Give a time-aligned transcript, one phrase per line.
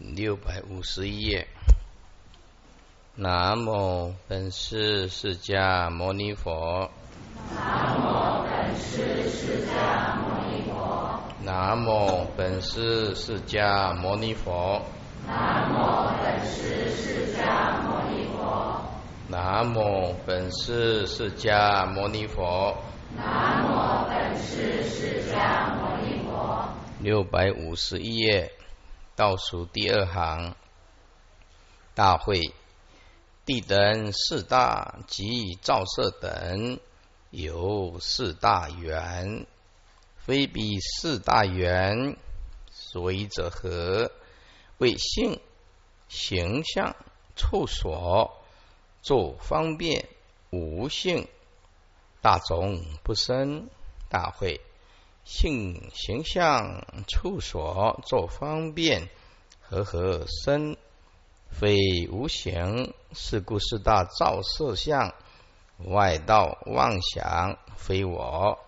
[0.00, 1.46] 六百五十一页。
[3.16, 6.90] 南无本师释迦牟尼佛。
[7.54, 11.20] 南无本师释迦牟尼佛。
[11.44, 14.80] 南无本师释迦牟尼佛。
[15.26, 18.82] 南无本师释迦牟尼佛。
[19.28, 22.74] 南无本师释迦牟尼佛。
[23.14, 26.70] 南无本师释迦牟尼佛。
[27.00, 28.50] 六百五十一页。
[29.20, 30.56] 倒数第二行，
[31.94, 32.54] 大会
[33.44, 36.80] 地等四大及照射等
[37.28, 39.46] 有四大缘，
[40.16, 42.16] 非彼四大缘，
[42.70, 44.10] 所以者何？
[44.78, 45.38] 为性、
[46.08, 46.96] 形象、
[47.36, 48.42] 处所，
[49.02, 50.08] 作方便
[50.48, 51.28] 无性，
[52.22, 53.68] 大种不生。
[54.08, 54.62] 大会。
[55.24, 59.08] 性形象处所作方便，
[59.60, 60.76] 和合身
[61.50, 61.76] 非
[62.10, 65.14] 无形，是故四大造色相
[65.78, 68.58] 外道妄想，非我。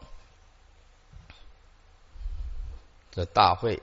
[3.10, 3.82] 这大会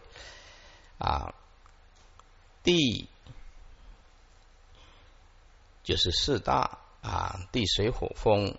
[0.98, 1.36] 啊，
[2.64, 3.08] 地
[5.84, 8.58] 就是四大啊，地水火风，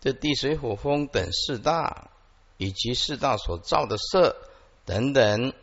[0.00, 2.10] 这地水火风等四大。
[2.58, 4.36] 以及四大所造的色
[4.84, 5.54] 等等，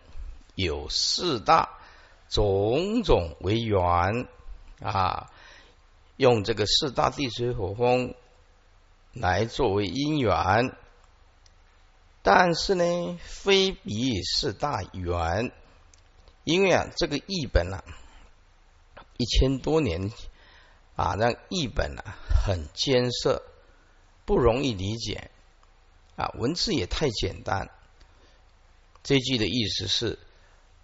[0.56, 1.78] 有四大
[2.30, 4.28] 种种为缘
[4.82, 5.30] 啊，
[6.16, 8.16] 用这个四大地水火风
[9.14, 10.76] 来作为因缘，
[12.24, 15.52] 但是呢，非彼四大缘，
[16.44, 17.84] 因为啊，这个译本啊，
[19.18, 20.12] 一千多年
[20.96, 23.44] 啊，让译本啊很艰涩，
[24.26, 25.30] 不容易理解。
[26.16, 27.70] 啊，文字也太简单。
[29.04, 30.18] 这句的意思是：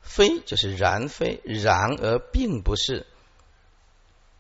[0.02, 3.06] 非就是然非，然而并不是；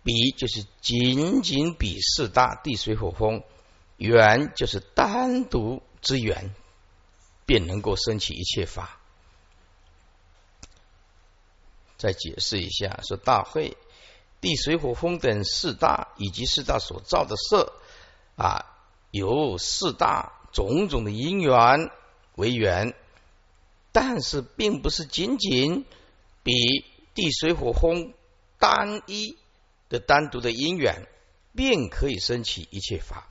[0.04, 3.44] 比就是仅仅比四大地水火风，
[3.98, 6.54] 缘就是单独之缘，
[7.46, 9.00] 便能够升起一切法。
[11.98, 13.78] 再解释一下，说大会
[14.42, 17.74] 地水火风等四大以及四大所造的色
[18.36, 18.66] 啊，
[19.12, 20.34] 有四大。
[20.52, 21.90] 种种的因缘
[22.36, 22.94] 为缘，
[23.92, 25.86] 但是并不是仅仅
[26.44, 26.54] 比
[27.14, 28.14] 地水火风
[28.58, 29.38] 单一
[29.90, 31.08] 的单独的因缘，
[31.54, 33.28] 便可以升起一切法。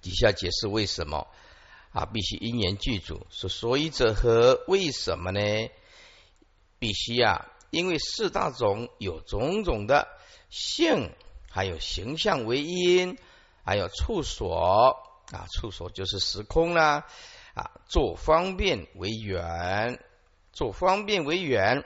[0.00, 1.26] 底下解释为什么
[1.92, 2.06] 啊？
[2.06, 3.26] 必须因缘具足。
[3.30, 4.62] 是所以者何？
[4.68, 5.40] 为什么呢？
[6.78, 10.06] 必须啊，因为四大种有种种的
[10.50, 11.10] 性，
[11.50, 13.18] 还有形象为因，
[13.64, 15.07] 还有处所。
[15.30, 17.06] 啊，处所就是时空啦，
[17.54, 20.02] 啊，做方便为缘，
[20.52, 21.84] 做方便为缘，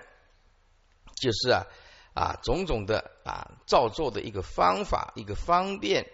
[1.17, 1.67] 就是啊
[2.15, 6.09] 啊种种的啊造作的一个方法，一个方便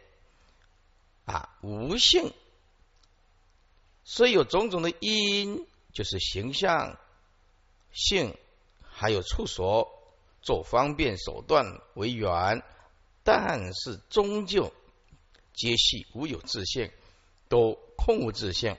[1.27, 2.33] 啊无性，
[4.05, 6.99] 所以有种种的因，就是形象
[7.93, 8.34] 性，
[8.81, 9.87] 还有处所
[10.41, 12.62] 做方便手段为缘，
[13.22, 14.72] 但是终究
[15.53, 16.91] 皆系无有自性。
[17.48, 18.76] 都空无自性，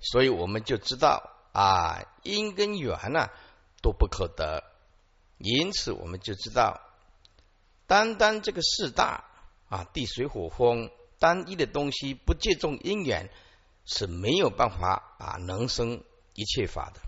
[0.00, 3.28] 所以我们就知道啊，因跟缘呢
[3.82, 4.64] 都不可得，
[5.38, 6.80] 因此我们就知道，
[7.86, 9.24] 单单这个四大
[9.68, 13.30] 啊，地水火风单一的东西，不借重因缘
[13.84, 16.02] 是没有办法啊能生
[16.34, 17.00] 一切法的。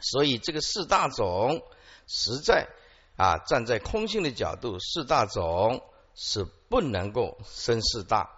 [0.00, 1.62] 所以这个四大种，
[2.06, 2.68] 实在
[3.16, 5.82] 啊站在空性的角度，四大种。
[6.18, 8.30] 是不能够生四大，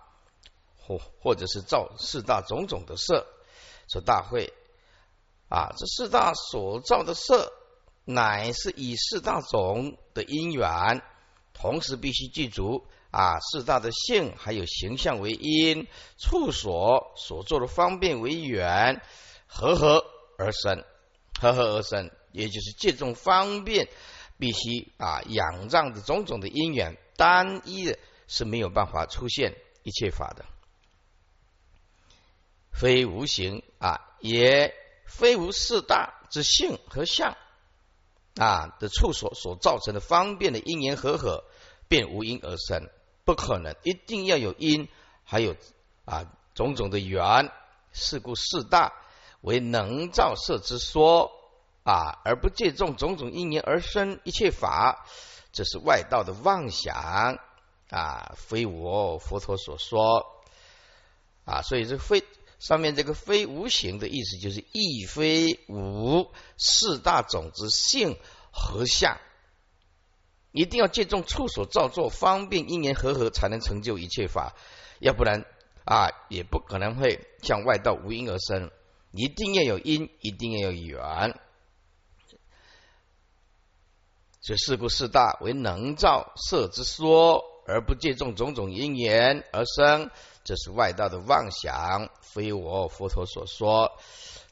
[0.77, 3.27] 或或者是造四大种种的色。
[3.91, 4.53] 说大会
[5.49, 7.53] 啊，这四大所造的色，
[8.05, 11.03] 乃是以四大种的因缘，
[11.55, 15.87] 同时必须记住啊，四大的性还有形象为因，
[16.19, 19.01] 处所所做的方便为缘，
[19.47, 20.05] 合合
[20.37, 20.85] 而生，
[21.41, 23.89] 合合而生，也就是借重方便，
[24.39, 26.99] 必须啊仰仗的种种的因缘。
[27.17, 27.99] 单一的
[28.29, 30.45] 是没有办法出现一切法的，
[32.71, 34.73] 非无形啊，也
[35.07, 37.37] 非无四大之性和相
[38.37, 41.43] 啊的处所所造成的方便的因缘和合，
[41.89, 42.89] 便无因而生，
[43.25, 44.89] 不可能，一定要有因，
[45.25, 45.57] 还有
[46.05, 47.51] 啊种种的缘，
[47.93, 48.93] 是故四大
[49.41, 51.33] 为能造色之说
[51.83, 55.07] 啊，而不借重种种因缘而生一切法。
[55.51, 57.39] 这是外道的妄想
[57.91, 60.27] 啊，非我佛陀所说
[61.45, 62.25] 啊，所以这非
[62.59, 68.19] 上面这个非无形的意思就是亦非无四大种子性
[68.53, 69.19] 合相，
[70.53, 74.55] 一定要借重处所造作方便因缘和合，才能成就一切法，
[75.01, 75.45] 要不然
[75.85, 78.71] 啊，也不可能会向外道无因而生。
[79.13, 81.41] 一定要有因，一定要有缘。
[84.43, 90.11] 所以四故四大为能造色之说，而不借重种种因缘而生，
[90.43, 93.93] 这是外道的妄想，非我佛陀所说。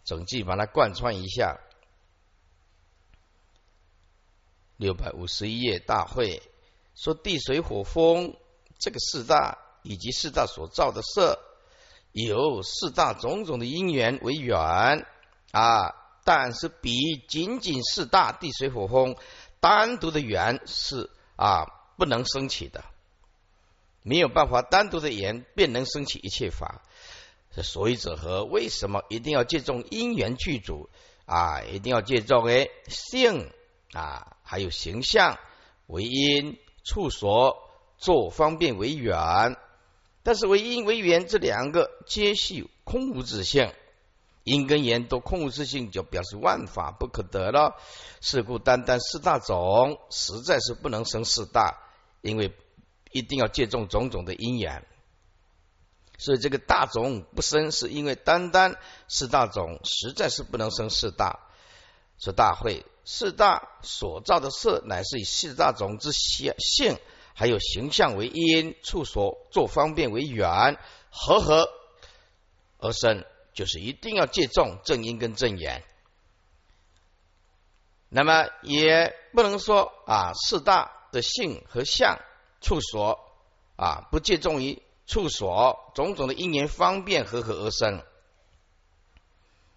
[0.05, 1.59] 总计把它贯穿一下。
[4.77, 6.43] 六百五十一页大会
[6.95, 8.37] 说地水火风
[8.79, 11.41] 这个四大以及四大所造的色。
[12.13, 15.07] 有四大种种的因缘为缘
[15.53, 16.93] 啊，但是比
[17.29, 19.17] 仅仅四大地水火风
[19.61, 21.67] 单独的缘是啊
[21.99, 22.85] 不能升起的，
[24.07, 26.83] 没有办法单独的言便能升起一切法。
[27.61, 28.45] 所以者何？
[28.45, 30.89] 为什么一定要借重因缘具足
[31.25, 31.63] 啊？
[31.63, 33.51] 一定要借重哎性
[33.93, 35.41] 啊，还有形象
[35.89, 37.57] 为因，处所
[37.99, 39.57] 作方便为缘。
[40.23, 43.73] 但是为因为缘这两个皆系空无自性，
[44.45, 47.75] 因跟缘都空无自性，就表示万法不可得了。
[48.21, 51.79] 是故单单四大种实在是不能生四大，
[52.21, 52.53] 因为
[53.17, 54.87] 一定要借重种种的因缘。
[56.19, 58.77] 所以这个大种不生，是因为单单
[59.09, 61.41] 四大种实在是不能生四大。
[62.19, 66.55] 说大会四大所造的色，乃是以四大种之性。
[66.59, 66.99] 性
[67.35, 70.79] 还有形象为因，处所做方便为缘，
[71.11, 71.69] 合合
[72.79, 75.85] 而生，就是一定要借重正因跟正缘。
[78.09, 82.19] 那么也不能说啊，四大的性和相
[82.67, 83.21] 处所
[83.77, 88.03] 啊，不借重于处所种种的因缘方便合合而生。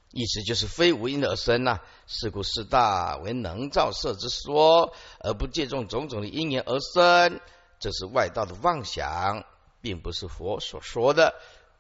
[0.10, 7.40] 意思就是非无因而生呐，是故四大为能造色之说，而不借重种种的因缘而生，
[7.80, 9.46] 这是外道的妄想，
[9.82, 11.36] 并不是佛所说的。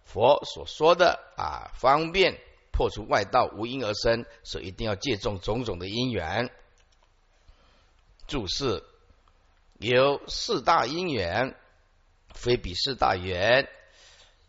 [0.05, 2.39] 佛所说的啊，方便
[2.71, 6.51] 破除外道无因而生，所以一定要借重种种的因缘。
[8.27, 8.83] 注释
[9.79, 11.55] 有四大因缘，
[12.35, 13.69] 非比四大缘，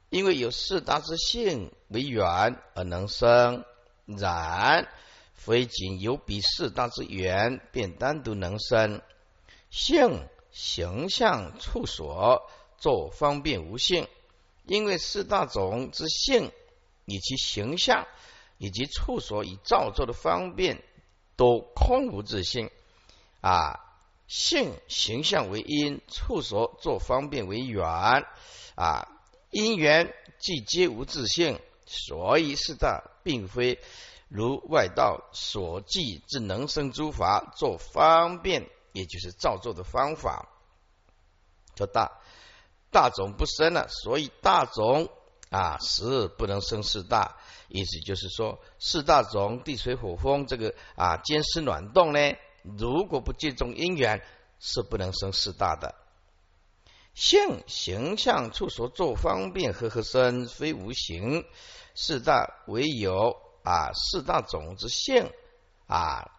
[0.08, 3.64] 因为有四大之性为缘而能生。
[4.06, 4.88] 然
[5.34, 9.02] 非仅有比四大之缘，便单独能生
[9.70, 14.08] 性形象处所，作方便无性。
[14.64, 16.50] 因为四大种之性，
[17.04, 18.08] 以其形象
[18.58, 20.82] 以及处所以造作的方便，
[21.36, 22.68] 都空无自性
[23.40, 23.86] 啊。
[24.30, 27.84] 性形象为因，处所作方便为缘
[28.76, 29.08] 啊。
[29.50, 31.60] 因缘既皆无自性。
[31.84, 33.80] 所以四大并非
[34.28, 40.48] 如外道所记之能生诸法做方便，也就是造作的方法。
[41.74, 42.12] 叫大
[42.92, 45.08] 大种不生了，所以大种
[45.50, 47.36] 啊是不能生四大。
[47.66, 52.20] 意思就是说，四大种地水火风这个啊坚湿暖动呢，
[52.62, 54.22] 如果不借重因缘，
[54.58, 55.94] 是不能生四大的。
[57.14, 61.44] 性形象处所作方便和合生，非无形。
[61.94, 65.30] 四大为有啊，四大种子性
[65.86, 66.30] 啊，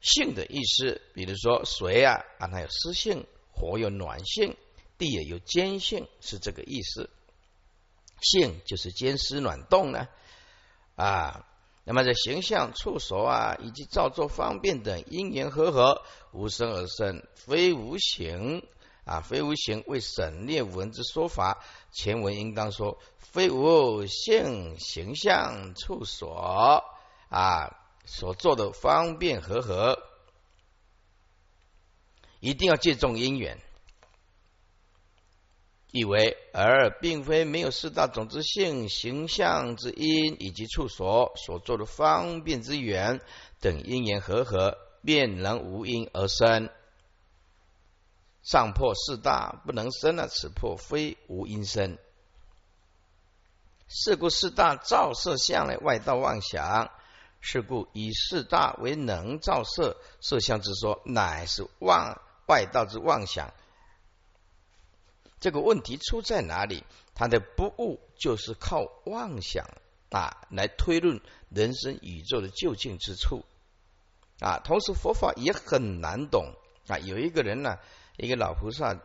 [0.00, 4.54] 性的意思，比如说水啊，啊它有湿性；火有暖性；
[4.96, 7.10] 地也有坚性，是这个意思。
[8.20, 10.08] 性就是坚湿暖动呢
[10.94, 11.46] 啊。
[11.86, 16.02] 那么这形象处所啊，以及造作方便等因缘和合，
[16.32, 18.62] 无生而生，非无形。
[19.04, 21.62] 啊，非无形为省略文字说法，
[21.92, 26.82] 前文应当说非无性形象处所
[27.28, 29.96] 啊所做的方便和合，
[32.40, 33.62] 一定要借重因缘。
[35.96, 43.22] 以为而并非没有四大种子性形象之因以及处所所做的方便之缘
[43.60, 46.68] 等因缘和合，便能无因而生。
[48.42, 51.96] 上破四大不能生了，此破非无因生。
[53.88, 56.90] 是故四大造色相的外道妄想，
[57.40, 63.54] 是故以四大为能造色色相之说，乃是妄外道之妄想。
[65.40, 66.84] 这个问题出在哪里？
[67.14, 69.66] 他的不悟就是靠妄想
[70.10, 73.44] 啊来推论人生宇宙的究竟之处
[74.40, 74.58] 啊。
[74.58, 76.54] 同时佛法也很难懂
[76.88, 76.98] 啊。
[76.98, 77.78] 有一个人呢。
[78.18, 78.98] 一个老菩萨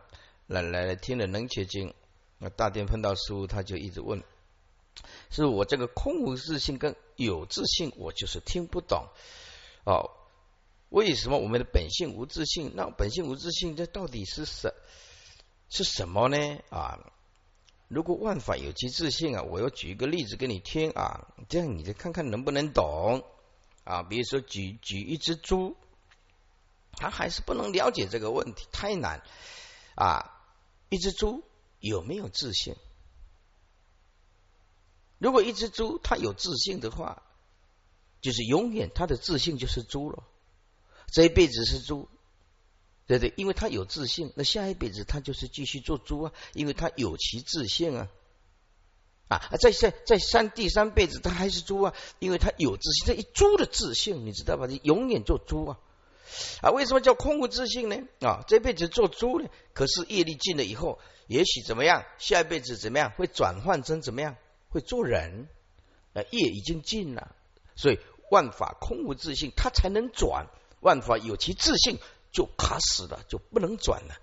[0.46, 1.90] 来来来听了《能切经》，
[2.38, 4.22] 那大殿碰到师傅，他就一直问
[5.30, 9.06] 是我这个空无自性跟有自性，我就是听不懂
[9.84, 10.12] 哦。
[10.88, 12.72] 为什么我们的本性无自性？
[12.74, 14.74] 那本性无自性，这到底是什
[15.74, 16.36] 是什么呢？
[16.68, 16.98] 啊，
[17.88, 23.24] 如果万法有其自性啊，我要举一个例子给你听啊，这样你再看看能不能懂
[23.84, 24.02] 啊？
[24.02, 25.74] 比如说举举一只猪，
[26.92, 29.22] 他还是不能了解这个问题，太难
[29.94, 30.44] 啊！
[30.90, 31.42] 一只猪
[31.80, 32.76] 有没有自信？
[35.16, 37.22] 如果一只猪它有自信的话，
[38.20, 40.22] 就是永远它的自信就是猪了。
[41.06, 42.10] 这一辈子是猪，
[43.06, 48.08] 对对，因为他有自信，那下一辈子他就是继续做猪啊，因为他有其自信啊，
[49.28, 54.66] 啊，在在在三第三辈子他还是猪啊，因为他有自信，这一猪的自信，你知道吧？
[54.66, 55.78] 你永远做猪啊，
[56.62, 57.96] 啊，为什么叫空无自信呢？
[58.20, 62.04] 啊，这辈子做猪呢，可是业力尽了以后，也许怎么样？
[62.18, 63.10] 下一辈子怎么样？
[63.16, 64.36] 会转换成怎么样？
[64.68, 65.48] 会做人？
[66.14, 67.34] 啊，业已经尽了，
[67.74, 67.98] 所以
[68.30, 70.46] 万法空无自信，他才能转。
[70.80, 71.98] 万法有其自信，
[72.32, 74.16] 就卡死了，就不能转了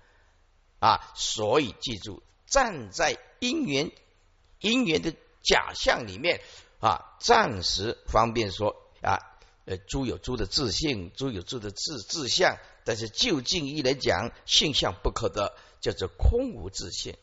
[0.80, 1.12] 啊！
[1.14, 3.92] 所以记住，站在因缘
[4.58, 6.42] 因缘的假象里面
[6.80, 17.16] 啊，暂时方便说啊，呃，猪有猪的自性，猪有猪的自自相，但是就近义来讲，性相不可得，叫做空无自性。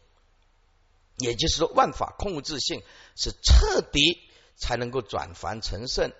[1.18, 2.82] 也就是说，万法空无自性，
[3.16, 4.22] 是彻底
[4.56, 6.14] 才能够转凡成圣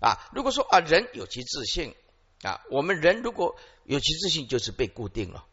[0.00, 0.28] 啊！
[0.34, 1.94] 如果说啊，人有其自性。
[2.42, 5.46] 啊，我们人如果有其自信，就是被固定了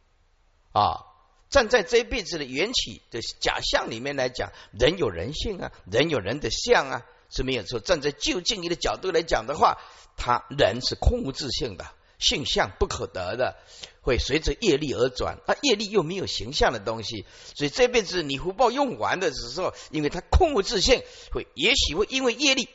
[0.72, 1.12] 啊。
[1.48, 7.80] 站在这一辈子的缘起的假象里面来讲，人有人性啊，人有人的相啊，是没有错。
[7.80, 9.78] 站在就近义的角度来讲的话，
[10.18, 11.86] 他人是空无自性的，
[12.20, 13.56] 性相不可得的，
[14.02, 15.38] 会随着业力而转。
[15.46, 17.26] 啊，业力又没有形象的东西，
[17.56, 22.68] 所以这辈子你福报用完的时候，因为他空无自性，会也许会因为业力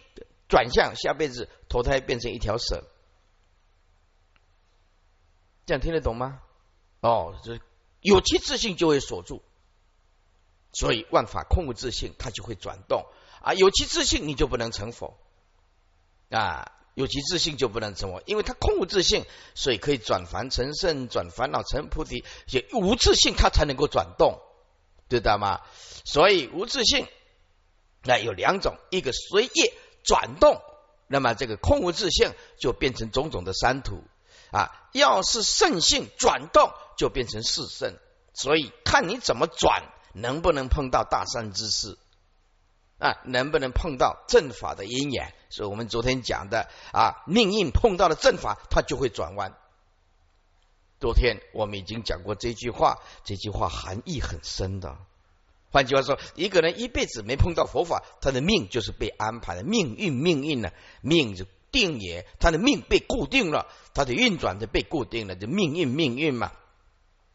[0.48, 2.84] 转向，下辈子投胎变成一条蛇。
[5.70, 6.42] 这样听得懂吗？
[7.00, 7.60] 哦，这
[8.00, 9.40] 有其自信就会锁住，
[10.72, 13.06] 所以万法空无自信，它就会转动
[13.40, 13.54] 啊。
[13.54, 15.16] 有其自信，你就不能成佛
[16.28, 16.72] 啊。
[16.94, 19.24] 有其自信就不能成佛，因为它空无自信，
[19.54, 22.24] 所以可以转凡成圣，转烦恼成菩提。
[22.48, 24.40] 也无自信，它才能够转动，
[25.08, 25.60] 知道吗？
[26.04, 27.06] 所以无自信，
[28.02, 29.72] 那有两种，一个随业
[30.02, 30.60] 转动，
[31.06, 34.02] 那么这个空无自信就变成种种的三土。
[34.50, 37.96] 啊，要是圣性转动，就变成四圣，
[38.34, 41.96] 所以看你怎么转，能不能碰到大善之事
[42.98, 43.18] 啊？
[43.24, 45.32] 能不能碰到正法的因缘？
[45.50, 49.54] 所以我们昨天讲的啊，命运碰到了正法，它就会转弯。
[50.98, 54.98] 昨天我们已经讲过这句话，这句话含义很深的。
[55.70, 61.46] 换句话说，一个人一辈子没碰到佛法，他的命就是被安排的，命运命运呢，命就。
[61.72, 66.52] 定也，他的命被固定了，他的运转就被固定了，就命运命运嘛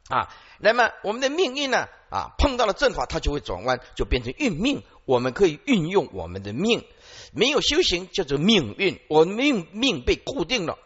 [0.09, 0.33] 啊。
[0.59, 4.83] 那么我们的命运呢啊，碰到了正法，它就会转弯，就变成运命。
[5.05, 6.83] 我们可以运用我们的命，
[7.31, 8.99] 没有修行叫做命运。
[9.09, 10.79] 我命命被固定了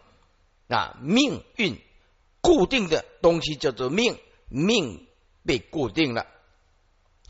[0.67, 1.79] 啊，命运
[2.41, 4.17] 固定的东西叫做命，
[4.49, 5.07] 命
[5.45, 6.25] 被固定了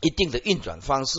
[0.00, 1.12] 一定的运转方式。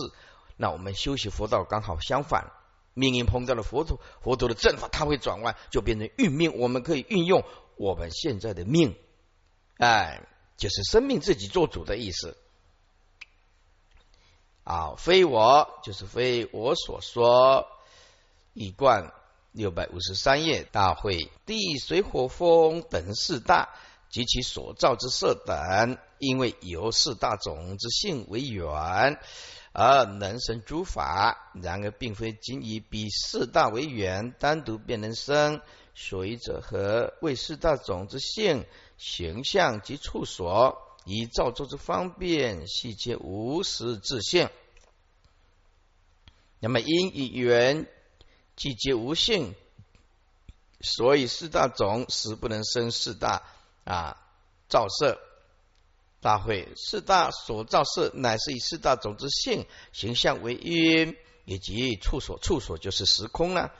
[0.57, 2.51] 那我们修习佛道刚好相反。
[2.93, 6.57] 命运碰到了佛陀，佛陀的正法，它会转弯，就变成运命。
[6.57, 7.43] 我们可以运用
[7.75, 8.95] 我们现在的命，
[9.77, 12.37] 哎，就是生命自己做主的意思。
[14.63, 17.67] 啊，非我就是非我所说。
[18.53, 19.13] 一贯
[19.53, 23.69] 六百五十三页，大会地水火风等四大
[24.09, 29.17] 及其所造之色等，因为由四大种之性为缘。
[29.73, 35.61] 而能生诸法，然而并非仅以比四大为缘，单独便能生。
[35.93, 37.13] 所以者何？
[37.21, 38.65] 为四大种子性、
[38.97, 44.49] 形象及处所，以造作之方便，细节无实自性。
[46.59, 47.87] 那么因以缘，
[48.55, 49.55] 既皆无性，
[50.79, 53.43] 所以四大种实不能生四大
[53.83, 54.17] 啊
[54.69, 55.19] 造色。
[56.21, 63.71] 大会四大所造色，乃是以四大种子性形象为因，以及处所，处所就是时空呢。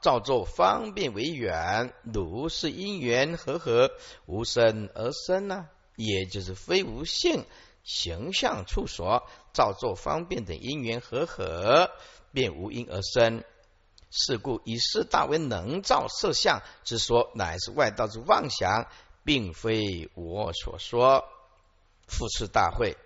[0.00, 3.90] 造作方便为缘，如是因缘和合，
[4.26, 5.66] 无生而生呢，
[5.96, 7.44] 也就是非无性
[7.82, 11.90] 形象处所造作方便等因缘和合，
[12.32, 13.42] 便无因而生。
[14.10, 18.86] 是故以四大为能造色相之说，乃是外道之妄想，
[19.24, 21.24] 并非我所说。
[22.08, 22.96] 复次大会，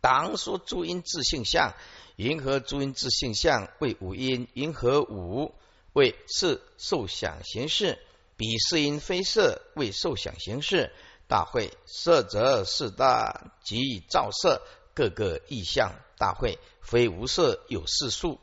[0.00, 1.74] 当说诸因自性相，
[2.16, 4.48] 云何诸因自性相为五因？
[4.54, 5.54] 云何五
[5.92, 7.98] 为是受想行识？
[8.36, 10.90] 彼是因非色为受想行识。
[11.28, 14.60] 大会色则四大，即照色，
[14.94, 15.92] 各个意象。
[16.18, 18.40] 大会非无色有四数，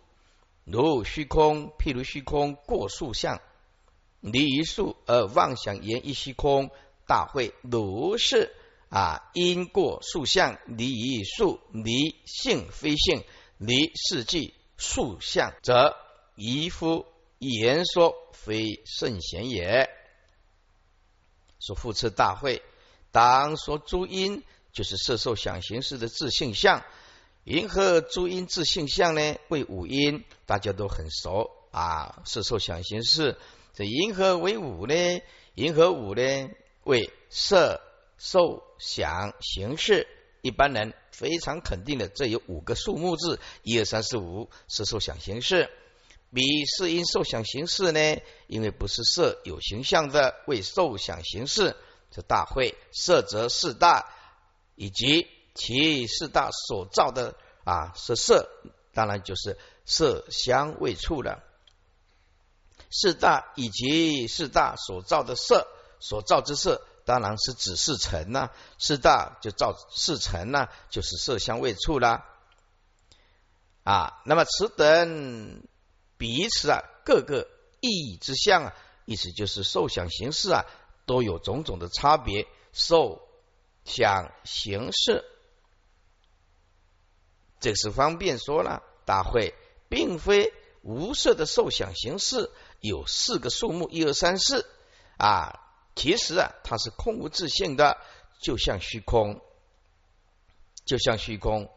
[0.63, 3.41] 如虚空，譬如虚空过数相，
[4.19, 6.69] 离一数而妄想言一虚空。
[7.05, 8.55] 大会如是。
[8.91, 13.23] 啊，因过数相离一数离性非性
[13.57, 15.95] 离世纪数相，则
[16.35, 17.05] 疑夫
[17.37, 19.89] 言说非圣贤也。
[21.61, 22.61] 说复次大会，
[23.13, 24.43] 当说诸因，
[24.73, 26.83] 就是色受想行识的自性相。
[27.45, 29.37] 银河诸因自性相呢？
[29.47, 32.21] 为五因，大家都很熟啊。
[32.25, 33.37] 色受想行识，
[33.73, 34.93] 这银河为五呢？
[35.53, 36.49] 银河五呢？
[36.83, 37.79] 为色。
[38.23, 40.07] 受想行识，
[40.43, 45.71] 一般人非常肯定的，这有五个数目字，一二三四五是受想行识。
[46.31, 48.21] 比是因受想行识呢？
[48.45, 51.75] 因为不是色有形象的，为受想行识。
[52.11, 54.13] 这大会色则四大，
[54.75, 58.47] 以及其四大所造的啊是色，
[58.93, 61.43] 当然就是色香味触了。
[62.91, 65.67] 四大以及四大所造的色，
[65.99, 66.85] 所造之色。
[67.05, 72.25] 当然是指四尘呐，四大就造四尘呐，就是色香味触啦。
[73.83, 75.63] 啊，那么此等
[76.17, 77.47] 彼此啊，各个
[77.79, 78.73] 意义之相啊，
[79.05, 80.65] 意思就是受想行识啊，
[81.05, 82.47] 都有种种的差别。
[82.73, 83.27] 受
[83.83, 85.25] 想行识，
[87.59, 88.81] 这是方便说了。
[89.03, 89.55] 大会
[89.89, 90.53] 并非
[90.83, 94.69] 无色的受想行识有四个数目，一二三四
[95.17, 95.59] 啊。
[95.95, 97.97] 其实啊，它是空无自性的，
[98.41, 99.41] 就像虚空，
[100.85, 101.69] 就像虚空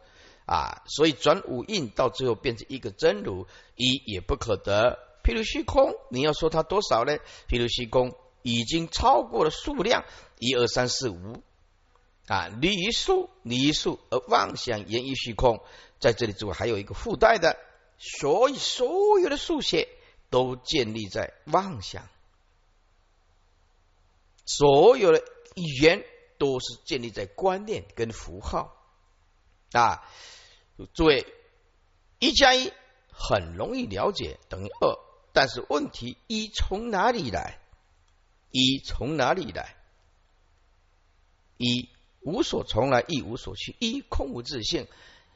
[0.47, 0.83] 啊。
[0.87, 4.99] 所以转五印到最后变成一个真如，一也不可得。
[5.25, 7.19] 譬如虚空，你要说它多少呢？
[7.49, 10.05] 譬如虚空已经超过了数量，
[10.39, 11.43] 一二三四五
[12.27, 15.61] 啊，离于数，离于数而妄想言于虚空。
[15.99, 17.57] 在这里之外还有一个附带的，
[17.99, 19.89] 所以所有的数学
[20.29, 22.07] 都建立在妄想。
[24.45, 25.23] 所有的
[25.55, 26.05] 语言
[26.39, 28.77] 都是建立在观念跟符号
[29.73, 30.07] 啊，
[30.93, 31.27] 诸位
[32.19, 32.73] 一加一
[33.11, 34.99] 很容易了解等于二，
[35.33, 37.61] 但是问题一从哪里来？
[38.51, 39.77] 一从哪里来？
[41.57, 41.89] 一
[42.21, 44.87] 无所从来，一无所去，一空无自性。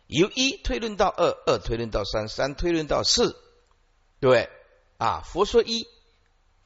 [0.07, 3.37] 由一推论到二，二推论到三，三推论到四，
[4.21, 4.49] 对
[4.97, 5.21] 啊？
[5.25, 5.87] 佛说一，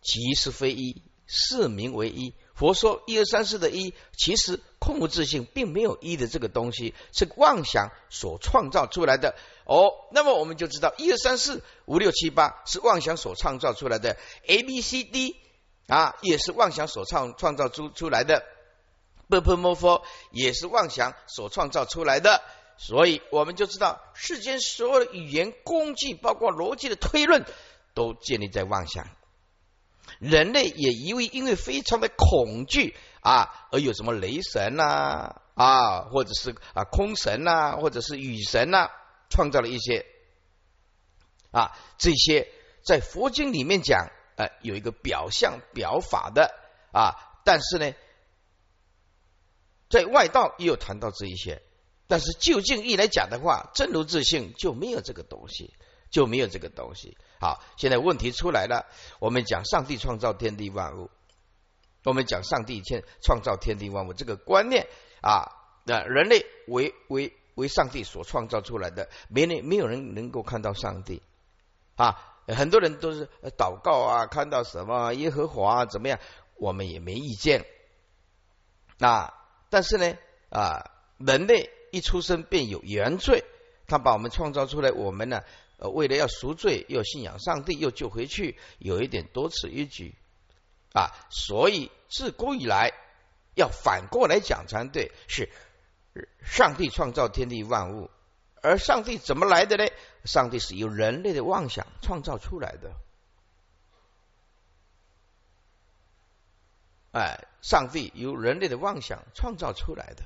[0.00, 1.02] 即是非一。
[1.26, 9.34] 四名为一，佛说一二三四的一，其实空无自性，并没有一的这个东西，是妄想所创造出来的。
[9.64, 15.36] 哦，那么我们就知道一二三四五六七八是妄想所创造出来的，A B C D
[15.86, 18.44] 啊，也是妄想所创创造出出来的
[19.28, 22.42] ，B P M F 也是妄想所创造出来的。
[22.78, 27.44] 所以我们就知道，世间所有的语言工具，包括逻辑的推论，
[27.94, 29.06] 都建立在妄想。
[30.22, 38.88] 人类也因为因为非常的恐惧啊，而有什么雷神呐啊，或者是啊空神呐，或者是雨神呐，
[39.28, 40.06] 创造了一些
[41.50, 42.48] 啊这些
[42.84, 46.54] 在佛经里面讲呃有一个表象表法的
[46.92, 47.92] 啊，但是呢，
[49.90, 51.62] 在外道也有谈到这一些，
[52.06, 55.74] 但是就近义来讲的话，真如自性就没有这个东西，
[56.12, 57.18] 就没有这个东西。
[57.42, 58.86] 好，现在问题出来了。
[59.18, 61.10] 我们讲上帝创造天地万物，
[62.04, 64.86] 我们讲上帝天创造天地万物这个观念
[65.22, 65.50] 啊，
[65.82, 71.20] 那人类为为为上帝所创造出来的，没人没有人能够看到上帝
[71.96, 72.16] 啊。
[72.46, 73.28] 很多人都是
[73.58, 76.20] 祷告啊，看到什么耶和华啊怎么样，
[76.58, 77.66] 我们也没意见。
[78.98, 79.34] 那
[79.68, 80.16] 但是呢
[80.50, 83.42] 啊，人类一出生便有原罪，
[83.88, 85.42] 他把我们创造出来，我们呢？
[85.90, 90.14] 为了要赎罪，又信仰上帝，又救回去，有一点多此一举
[90.92, 91.10] 啊！
[91.30, 92.92] 所以自古以来，
[93.54, 95.50] 要反过来讲才对，是
[96.42, 98.10] 上帝创造天地万物，
[98.62, 99.90] 而上帝怎么来的呢？
[100.24, 102.92] 上帝是由人类的妄想创造出来的。
[107.12, 110.24] 哎，上帝由人类的妄想创造出来的。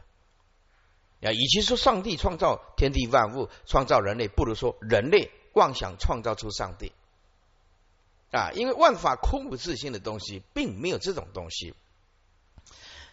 [1.23, 5.31] 啊，与其说上帝创造天地万物，创造人类，不如说人类。
[5.57, 6.93] 妄想创造出上帝。
[8.33, 11.75] 啊，因为万法空无自性的东西，并没有这种东西，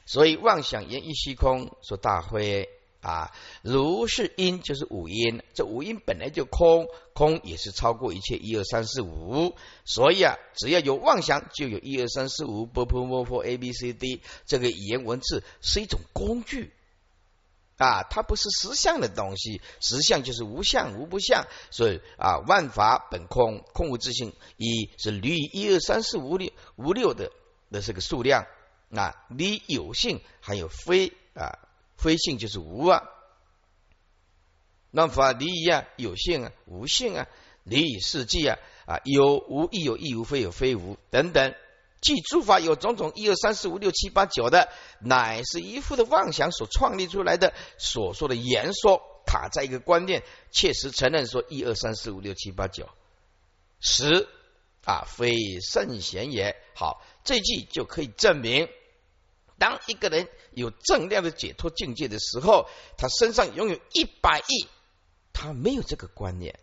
[0.05, 2.67] 所以妄想言一虚空，说大灰
[2.99, 16.73] 啊，如是因就是五因，这五因本来就空，空也是超过一切一二三四五，所以啊，只要有妄想，就有一二三四五，波波波波 a b c d，这个语言文字是一种工具。
[17.77, 27.31] 啊，它不是实相的东西，实相就是无相无不相，所以啊，万法本空，空无自性，一是离一二三四五六五六的
[27.71, 28.45] 的这个数量
[28.91, 31.59] 啊，离有性还有非啊。
[31.95, 33.03] 非性就是无啊，
[34.91, 37.27] 那法离一啊，有性啊，无性啊，
[37.63, 41.53] 离以世纪啊啊，有无亦有亦无，非有非无等等，
[42.03, 52.89] 即诸法有种种一二三四五六七八九的，乃是一副的妄想所创立出来的，所说的言说卡在一个观念，切实承认说一二三四五六七八九
[53.79, 54.27] 十
[54.83, 56.57] 啊，非圣贤也。
[56.75, 58.67] 好，这句就可以证明。
[59.57, 64.67] 当一个人有正量的解脱境界的时候，他身上拥有一百亿，
[65.31, 66.59] 他没有这个观念。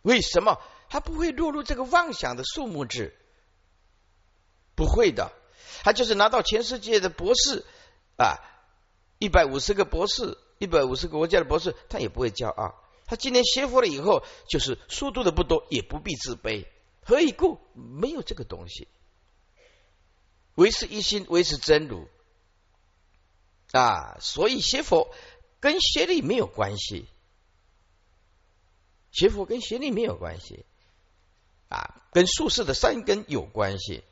[0.00, 3.14] 为什么他不会落入这个妄想的数目字？
[4.74, 5.32] 不会的，
[5.82, 7.64] 他就是拿到全世界的博士
[8.16, 8.38] 啊，
[9.18, 12.82] 一百五十个博士，一百五十个国家的博士，他也不会骄傲。
[13.06, 16.66] 他今天学佛了以后，就是书读的不多，也不必自卑。
[17.02, 17.60] 何以故？
[17.74, 18.88] 没有这个东西。
[20.54, 22.08] 唯是一心，唯是真如
[23.72, 24.16] 啊！
[24.20, 25.12] 所以学佛
[25.60, 27.06] 跟学历没有关系，
[29.10, 30.64] 学佛跟学历没有关系
[31.68, 34.04] 啊，跟术士的善根有关系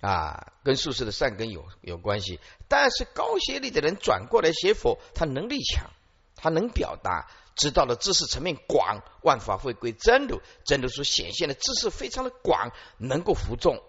[0.00, 2.40] 啊，跟术士的善根有有关系。
[2.68, 5.90] 但是高学历的人转过来学佛，他能力强，
[6.36, 13.82] 他能表达，知道的知识层面广，万法会归真如，真如所显现的知识非常的广，能够服众。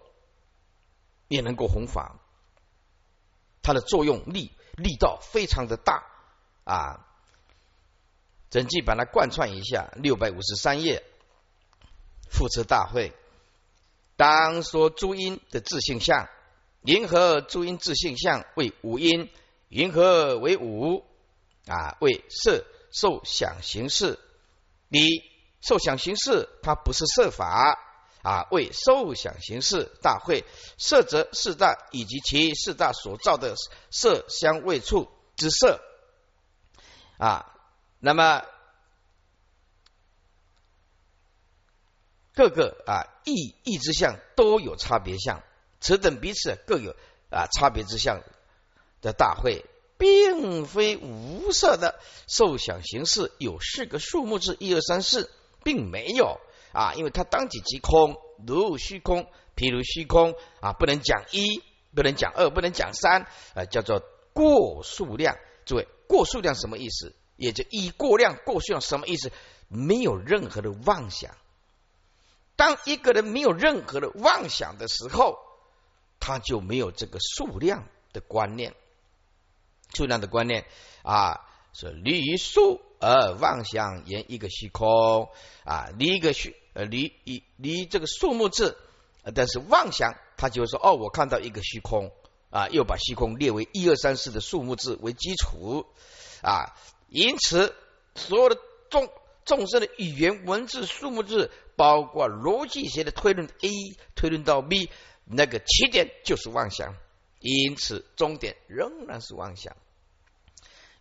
[1.28, 2.20] 也能够弘法，
[3.62, 6.04] 它的作用力力道非常的大
[6.64, 7.06] 啊！
[8.50, 11.02] 整句把它贯穿一下，六百五十三页，
[12.28, 13.14] 复持大会，
[14.22, 16.28] 当说诸因的自性相，
[16.82, 19.28] 银河诸因自性相为五因，
[19.68, 21.04] 银河为五
[21.66, 24.20] 啊，为色受想行识，
[24.86, 25.08] 你
[25.60, 27.88] 受想行识，它不是色法。
[28.22, 30.44] 啊，为受想行识大会，
[30.78, 33.56] 色则四大以及其四大所造的
[33.90, 35.80] 色香味触之色
[37.18, 37.52] 啊，
[37.98, 38.44] 那么
[42.34, 45.42] 各个啊异异之相都有差别相，
[45.80, 46.94] 此等彼此各有
[47.30, 48.22] 啊差别之相
[49.00, 49.64] 的大会，
[49.98, 55.30] 并非无色的受想行识有四个数目字一二三四，
[55.62, 56.40] 并没有。
[56.72, 58.16] 啊，因为它当即即空，
[58.46, 61.62] 如虚空，譬如虚空啊，不能讲一，
[61.94, 65.36] 不能讲二，不能讲三，啊，叫做过数量。
[65.66, 67.14] 诸位，过数量什么意思？
[67.36, 69.30] 也就一过量，过数量什么意思？
[69.68, 71.36] 没有任何的妄想。
[72.62, 75.36] 当一个人没有任何的妄想的时候，
[76.20, 78.76] 他就没有这个数量的观念，
[79.92, 80.64] 数量的观念
[81.02, 81.40] 啊，
[81.72, 85.28] 是离数而妄想言一个虚空
[85.64, 86.54] 啊，离一个虚。
[86.74, 88.78] 呃，离离离这个数目字，
[89.34, 92.12] 但是妄想，他就说哦，我看到一个虚空
[92.50, 95.84] 啊，又把虚空列为一二三四的数目字为基础
[96.42, 96.76] 啊，
[97.08, 97.74] 因此
[98.14, 98.56] 所有的
[98.88, 99.10] 众
[99.44, 103.70] 众生的语言文字数目字，包括逻辑学的推论 A
[104.14, 104.90] 推论到 B，
[105.24, 106.94] 那个起点就是妄想，
[107.40, 109.76] 因此终点仍然是妄想，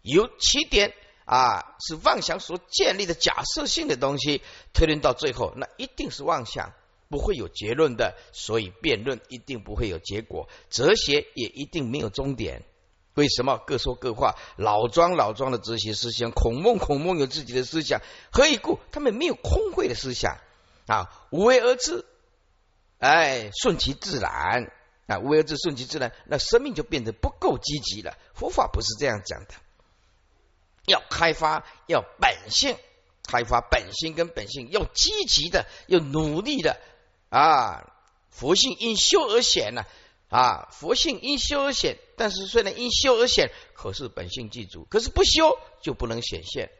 [0.02, 0.94] 由起点。
[1.24, 4.42] 啊，是妄想所建立的假设性的东西，
[4.74, 6.74] 推论到最后，那一定是妄想，
[7.10, 8.18] 不会有结论的。
[8.34, 12.66] 所以辩论一定不会有结果，哲学也一定没有终点。
[13.14, 14.36] 为什么各说各话？
[14.58, 18.02] 老庄老庄的哲学思想，孔孟孔孟有自己的思想，
[18.34, 18.80] 何以故？
[18.92, 20.38] 他们没有空慧的思想
[20.88, 22.06] 啊，无为而治，
[23.00, 24.72] 哎，顺其自然
[25.08, 28.18] 啊，无为而治，顺其自然，那生命就变得不够积极了。
[28.34, 29.54] 佛法不是这样讲的。
[30.86, 32.76] 要开发，要本性
[33.24, 36.80] 开发本性跟本性，要积极的，要努力的
[37.30, 37.94] 啊！
[38.32, 39.84] 佛性因修而显呢
[40.30, 40.70] 啊！
[40.72, 46.72] 佛性因修而显，但是虽然因修而显，可是本性具足，可是不修就不能显现。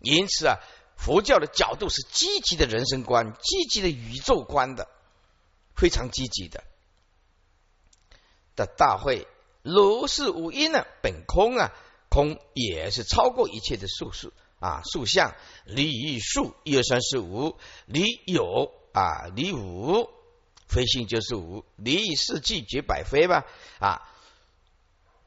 [0.00, 0.58] 因此啊，
[0.98, 4.86] 佛教的角度是积极的人生观，积极的宇宙观的，
[5.74, 6.62] 非常积极的
[8.54, 9.26] 的大会。
[9.62, 11.72] 如是五因呢，本空啊。
[12.10, 20.08] 空也是超过一切的数数啊，数相离一数一二三四五离有啊离无
[20.66, 23.44] 非性就是无离四季绝百非吧
[23.78, 24.08] 啊，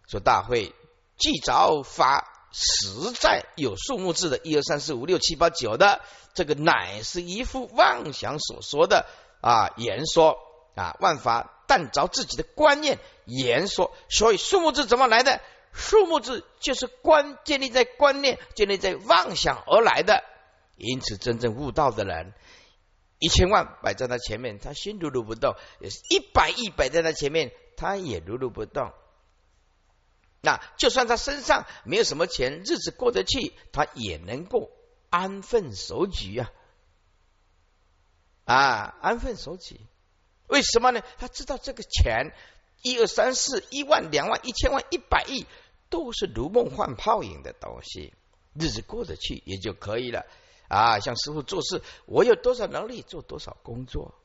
[0.08, 0.74] 说大会
[1.20, 6.02] 既着法实在有数目字的，一二三四五六七八九的，
[6.34, 9.06] 这个乃是一副妄想所说的
[9.42, 10.38] 啊言说
[10.76, 15.42] 啊，万法但着自己的观念言说，所以数目字怎么来的？
[15.74, 20.24] 数目字就是观建立在观念、建立在妄想而来的。
[20.76, 22.34] 因此，真正悟道的人，
[23.20, 28.92] 一千万摆在他前面，他心如如不动；也是一百亿摆在他前面，他也如如不动。
[30.42, 34.72] 那就算他身上没有什么钱，日子过得去，他也能够
[35.12, 36.52] 安分守己呀！
[38.46, 39.80] 啊，安分守己，
[40.48, 41.04] 为什么呢？
[41.20, 42.34] 他知道这个钱，
[42.82, 45.46] 一二三四，一万、两万、一千万、一百亿，
[45.90, 48.14] 都是如梦幻泡影的东西，
[48.56, 50.26] 日子过得去也就可以了。
[50.68, 54.16] 啊，像师傅做事，我有多少能力做多少工作。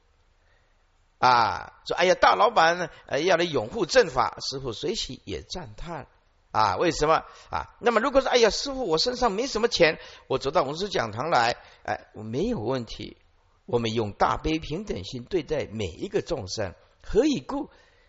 [1.19, 6.07] 啊，说哎呀，大老板呃要来拥护正法，师傅随喜也赞叹
[6.51, 6.77] 啊。
[6.77, 7.75] 为什么啊？
[7.81, 13.17] 那么如果说哎呀，师傅我身上没什么钱，我走到文殊讲堂来，哎，我没有问题。
[13.65, 17.69] 我们用大悲平等心对待每一个众生，何以故？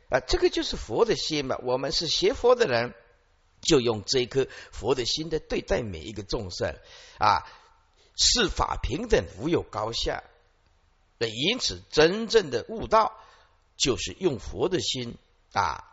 [0.10, 1.58] 啊，这个就是佛的心嘛。
[1.64, 2.94] 我们是学佛的人，
[3.62, 6.76] 就用这颗佛的心的对待每一个众生
[7.18, 7.44] 啊，
[8.16, 10.24] 是法平等，无有高下。
[11.18, 13.18] 那因此，真正的悟道
[13.76, 15.18] 就是用佛的心
[15.54, 15.84] 啊，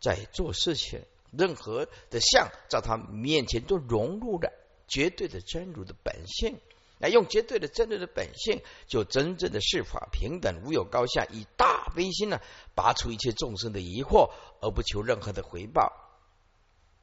[0.00, 4.52] 在做事情，任何的相在他面前都融入了
[4.88, 6.58] 绝对的真如的本性。
[6.98, 12.40] 那用绝对的真如的本性，就真正的是法平等，无有高下，以大悲心呢，
[12.76, 15.92] 拔除一切众生的疑惑，而不求任何的回报，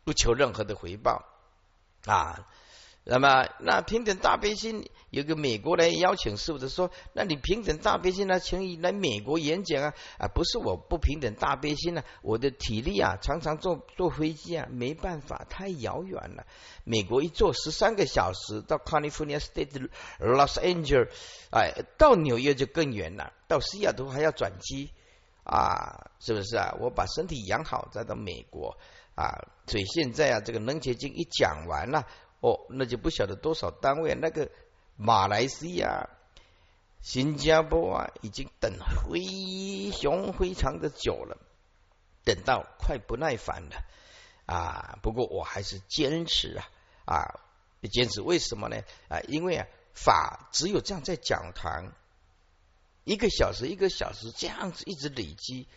[0.05, 1.25] 不求任何的回报
[2.05, 2.47] 啊。
[3.11, 10.27] 那么，那平等大悲心有个美国来邀请师傅的说，那你平等大悲心呢，请你来美国演讲啊啊！
[10.27, 16.45] 不是我不平等大悲心呢，我的体力啊，常常坐坐飞机啊，没办法，太遥远了。
[16.83, 21.09] 美国一坐十三个小时到 California State Los Angeles，
[21.49, 24.91] 哎，到纽约就更远了，到西雅图还要转机
[25.43, 26.75] 啊，是不是啊？
[26.79, 28.77] 我把身体养好再到美国
[29.15, 29.33] 啊，
[29.65, 32.05] 所以现在啊，这个能结经一讲完了。
[32.41, 34.49] 哦，那就不晓得多少单位，那个
[34.95, 36.09] 马来西亚、
[37.01, 38.73] 新加坡啊，已经等
[39.09, 41.37] 非常非常的久了，
[42.23, 43.83] 等到快不耐烦了
[44.45, 44.99] 啊！
[45.01, 46.69] 不过我还是坚持啊
[47.05, 47.39] 啊，
[47.91, 48.83] 坚持为什么呢？
[49.09, 51.93] 啊，因为啊，法只有这样在讲堂
[53.03, 55.67] 一个小时一个小时这样子一直累积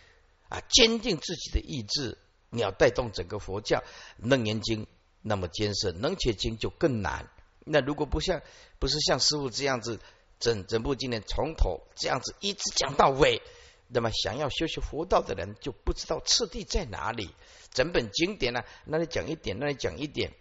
[0.48, 2.18] 啊，坚定自己的意志，
[2.50, 3.82] 你要带动整个佛教
[4.18, 4.86] 楞严经。
[5.22, 7.30] 那么艰涩，能且经就更难。
[7.64, 8.42] 那如果不像
[8.80, 10.00] 不是像师傅这样子，
[10.40, 13.40] 整整部经典从头这样子一直讲到尾，
[13.86, 17.30] 那么想要修习佛道的人就不知道次第在哪里。
[17.70, 20.32] 整本经典呢，那里讲一点，那里讲一点，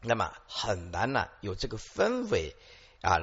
[0.00, 2.54] 那么很难呢有这个氛围
[3.02, 3.18] 啊。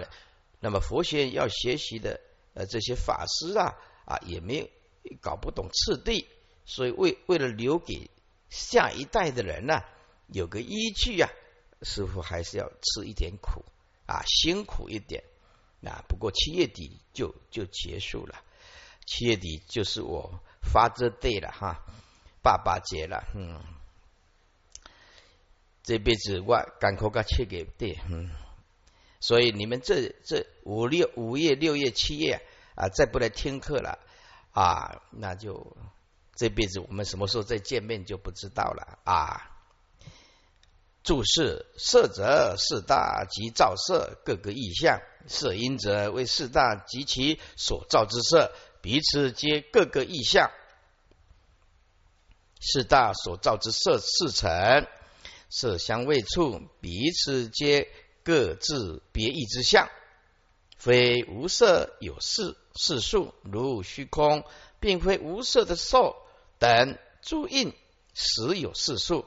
[0.59, 2.19] 那么佛学要学习的
[2.53, 3.73] 呃这些法师啊
[4.03, 4.67] 啊也没有
[5.21, 6.27] 搞不懂次第，
[6.65, 8.11] 所以为为了留给
[8.49, 9.81] 下一代的人呢。
[10.31, 11.29] 有个依据呀，
[11.81, 13.65] 师傅还是要吃一点苦
[14.05, 15.23] 啊，辛苦一点
[15.83, 16.05] 啊。
[16.07, 18.41] 不过七月底就就结束了，
[19.05, 21.83] 七月底就是我发这 day 了哈，
[22.41, 23.61] 爸爸节了，嗯，
[25.83, 28.29] 这辈子我赶快个切给对，嗯，
[29.19, 32.41] 所以你们这这五六五月六月七月
[32.75, 33.99] 啊，再不来听课了
[34.53, 35.75] 啊，那就
[36.35, 39.50] 这辈子我们什么时候再见面就不知道了啊。
[41.03, 50.51] 注释色者四大及照色各个意象，色因者为四大及其所造之色，彼此皆各个意象。
[52.59, 54.85] 四大所造之色四成，
[55.49, 57.89] 色相未处，彼此皆
[58.23, 59.89] 各自别异之相，
[60.77, 64.43] 非无色有事事数如虚空，
[64.79, 66.15] 并非无色的受
[66.59, 67.73] 等诸印
[68.13, 69.25] 实有事数。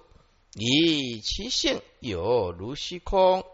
[0.55, 3.45] 以其性有如虚空，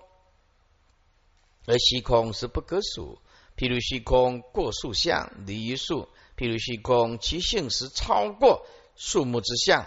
[1.67, 3.19] 而虚空是不可数。
[3.57, 9.87] 譬如虚空过数相离于数，譬如虚空其性是超过数目之相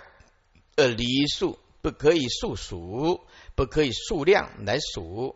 [0.76, 3.22] 而离于数，不可以数数，
[3.56, 5.36] 不可以数量来数。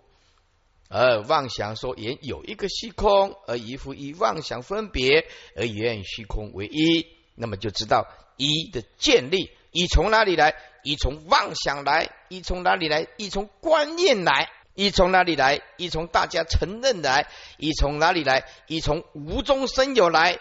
[0.90, 9.52] 而妄想说言有一个虚空，而一复以妄想分别而言虚空为一，那么就知道一的建立。
[9.72, 10.56] 一从哪里来？
[10.84, 13.08] 一从妄想来，一从哪里来？
[13.18, 15.62] 一从观念来，一从哪里来？
[15.76, 17.28] 一从大家承认来，
[17.58, 18.50] 一从哪里来？
[18.68, 20.40] 一从无中生有来，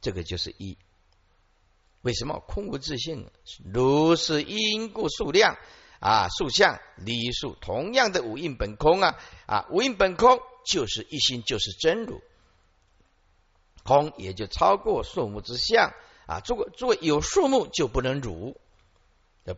[0.00, 0.76] 这个就是一
[2.02, 3.30] 为什么空无自性？
[3.64, 5.56] 如是因故数量
[6.00, 12.20] 啊，数相离数同样的无印本空啊啊，无印本空就是一心，就是真如。
[13.84, 15.94] 空也就超过数目之相
[16.26, 18.56] 啊，如果如果有数目就不能如，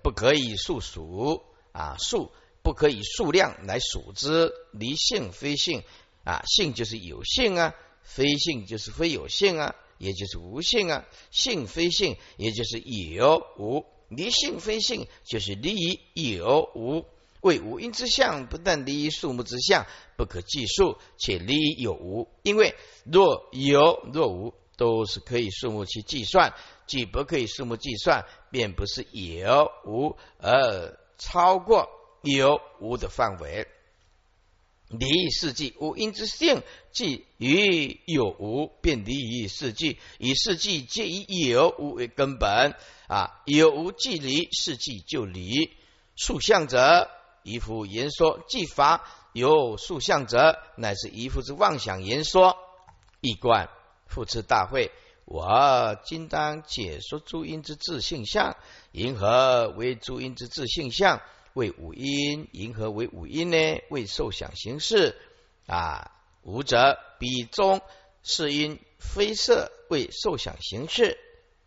[0.03, 5.85] 不可以数数啊，数不可以数量来数之，离性非性
[6.25, 17.05] 啊，性就是有性啊，非性就是非有性啊，也就是无性啊，性非性也就是有无，离性非性就是离有无。
[17.43, 22.29] 为无因之相，不但离数目之相不可计数，且离有无。
[22.43, 22.75] 因为
[23.05, 26.53] 若有若无，都是可以数目去计算；
[26.87, 31.89] 既不可以数目计算，便不是有无而超过
[32.23, 33.67] 有无的范围。
[34.89, 36.63] 离世纪无因之性，
[36.93, 39.99] 即于有无，便离于世纪。
[40.19, 42.77] 以世纪皆以有无为根本
[43.09, 45.77] 啊，有无即离，世纪就离。
[46.15, 47.11] 数相者。
[47.43, 52.57] 一夫言说，即法有数相者，乃是一夫之妄想言说。
[53.21, 53.69] 一观
[54.07, 54.91] 复次大会，
[55.25, 58.57] 我今当解说诸因之自性相。
[58.93, 61.21] 银河为诸因之自性相？
[61.55, 62.49] 为五因。
[62.53, 63.57] 银河为五因呢？
[63.91, 65.17] 为受想行识
[65.67, 66.13] 啊。
[66.43, 67.81] 无者彼中
[68.23, 71.19] 是因非色，为受想行识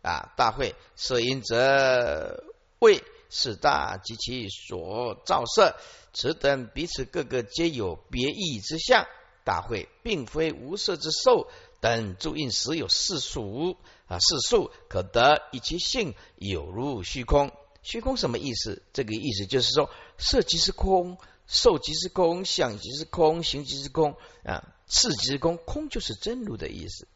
[0.02, 0.32] 啊。
[0.36, 2.44] 大会色因则
[2.78, 3.02] 为。
[3.32, 5.76] 四大及其所造色，
[6.12, 9.06] 此等彼此各个皆有别异之相。
[9.44, 11.48] 大会并非无色之受
[11.80, 17.52] 等诸因实有世俗啊，世数可得以其性有如虚空。
[17.82, 18.82] 虚空什么意思？
[18.92, 27.08] 这个意思就是说，色即是空，受即是空，想即是空，行即是空啊，事即是空，空就是真如的意思。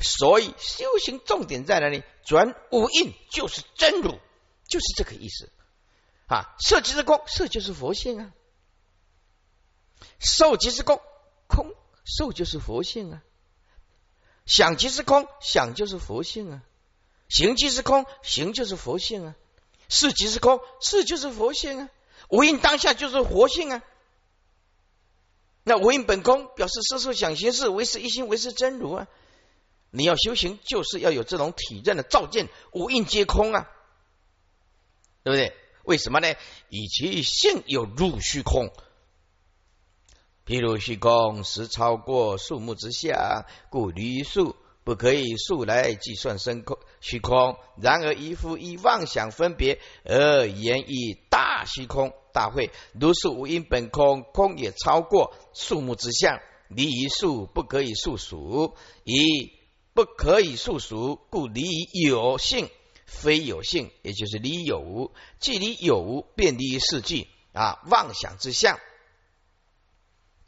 [0.00, 2.02] 所以修行重点在哪里？
[2.24, 4.18] 转五印就是真如。
[4.68, 5.50] 就是这个意思
[6.28, 6.54] 啊！
[6.60, 8.32] 色即是空，色就是佛性啊；
[10.20, 11.00] 受即是空，
[11.48, 13.22] 空受就是佛性啊；
[14.50, 16.60] 想即是空，想就是佛性啊；
[17.28, 19.34] 行即是空，行就是佛性啊；
[19.88, 21.88] 事即是空，事就是佛性啊；
[22.28, 23.82] 无因当下就是佛性啊。
[25.62, 29.06] 那无因本空，表示色受想行识为是一心，为是真如啊。
[29.92, 33.70] 你要修行，就是要有这种体认的照见，无因皆空啊。
[35.22, 35.56] 对不对？
[35.84, 36.34] 为什么呢？
[36.70, 38.72] 以其性有入虚空，
[40.50, 47.56] 譬如虚空实超过数目之下，故离数不可以数来计算深空虚空。
[47.80, 59.52] 然而一夫以妄想分别而言以大虚空大会，如是无因本空，空也超过数目之相，离一数不可以数数，以
[59.94, 61.62] 不可以数数，故离
[62.08, 62.68] 有性。
[63.06, 68.80] 非有性，也就是离有无，既离有无，便离世纪啊，妄想之相。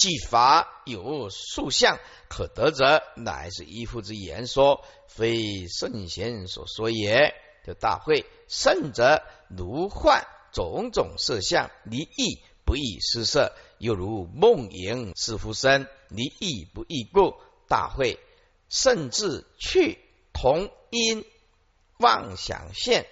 [0.03, 7.33] 既法有数相可得者，乃是依夫之言说，非圣贤所说也。
[7.65, 17.35] 就大会圣者如幻种种色相，离异不易失色，又如梦影是夫身，离异不易故。
[17.69, 18.19] 大会
[18.69, 20.01] 甚至去
[20.33, 21.25] 同因。
[21.99, 23.07] 妄想现，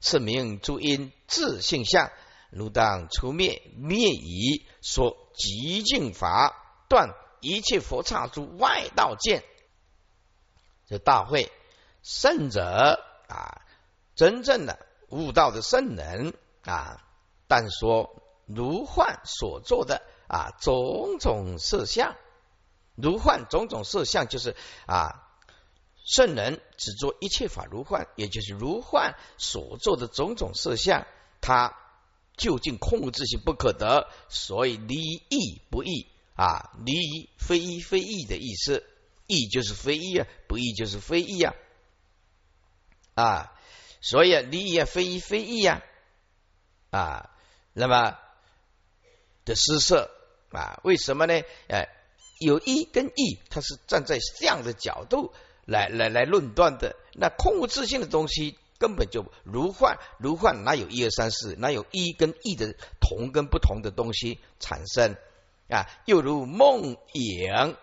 [0.00, 2.10] 是名诸因自性相，
[2.50, 9.44] 如当除灭灭已，说极净法，断一切佛刹诸外道见。
[10.86, 11.52] 这大会
[12.02, 13.62] 圣者啊，
[14.14, 17.04] 真正的悟道的圣人啊，
[17.46, 22.16] 但说如幻所做的啊种种色相，
[22.94, 25.24] 如幻种种色相，就是啊。
[26.10, 31.06] 圣人只做一切法如幻，也就是如幻所做的种种色相，
[31.42, 31.76] 他
[32.38, 38.86] 究竟空无自性不可得，所以离异不异啊，离异非异非异的意思，
[39.26, 41.54] 异就是非异啊，不异就是非异啊
[43.14, 43.52] 啊，
[44.00, 45.82] 所以离异啊非异非异啊
[46.90, 47.30] 啊，
[47.74, 48.16] 那么
[49.44, 50.10] 的失色
[50.52, 51.42] 啊，为什么呢？
[51.68, 51.88] 哎，
[52.40, 55.34] 有一跟异，它是站在这样的角度。
[55.70, 61.56] 来来来论断的那空无自性的东西，根本就如幻如幻，哪有一二三四？
[61.56, 65.16] 哪有一跟一的同跟不同的东西产生
[65.68, 65.86] 啊？
[66.06, 67.76] 又如梦影，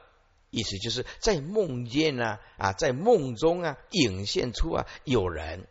[0.51, 5.67] 意思就是在梦见啊啊，在梦中啊，影现出啊有人。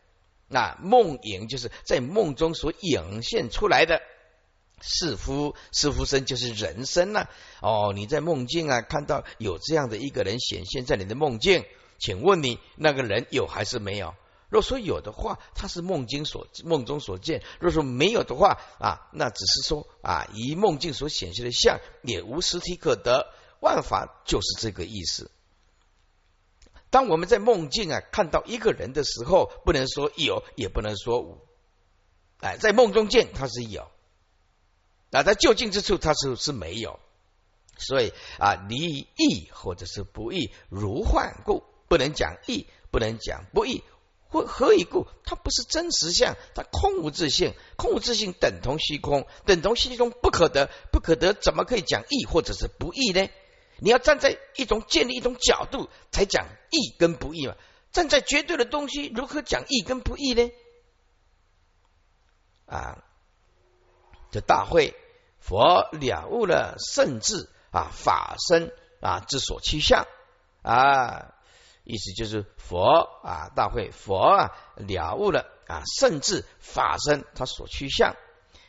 [0.46, 4.02] 那梦影就是在梦中所影现出来的
[4.80, 7.28] 似乎似乎身，就是人身呐。
[7.60, 11.64] 哦，你在梦境啊看到有这样的一个人显现在你的梦境。
[11.98, 14.14] 请问你那个人有还是没有？
[14.54, 23.34] 若说有的话，它是梦境所梦中所见；若说没有的话啊，那只是说啊，以梦境所显现的相，也无实体可得。
[23.58, 25.32] 万法就是这个意思。
[26.88, 31.40] 当我们在梦境啊看到一个人的时候，不能说有，也不能说无。
[32.38, 33.90] 哎，在梦中见它是有，
[35.10, 37.00] 那在就近之处它是是没有。
[37.76, 43.82] 所以啊，离异或者是不异，如幻故，不能讲异，不能讲不异。
[44.42, 45.06] 何以故？
[45.24, 53.28] 它不是真实相，它空无自性，空无自性等同虚空，等同虚空不可得，不可得，怎么可以讲义或者是不义呢？
[53.78, 57.54] 你要站在一种建立一种角度，才讲义跟不义嘛。
[57.92, 60.50] 站在绝对的东西，如何讲义跟不义呢？
[62.66, 63.04] 啊，
[64.30, 64.96] 这大会
[65.38, 70.06] 佛了悟了圣智啊，法身啊之所趋向
[70.62, 71.33] 啊，
[71.84, 78.16] 意思就是佛啊，大会佛啊了悟了啊甚至法身他所趋向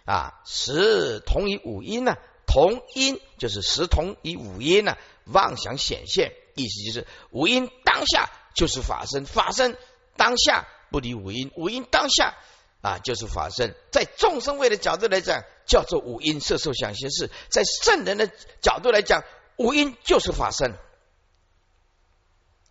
[0.06, 2.16] 啊，实同于五音呢。
[2.48, 4.96] 同音就是实同以五音呢，
[5.26, 9.76] 妄想显现，意思就是五音当下就是法身，法身
[10.16, 12.36] 当下不离五音，五音当下
[12.82, 13.76] 啊就是法身。
[13.92, 18.30] 在众生位的角度来讲，叫做五音色受想行识；在圣人的
[18.62, 19.24] 角度来讲，
[19.58, 20.76] 五音就是法身，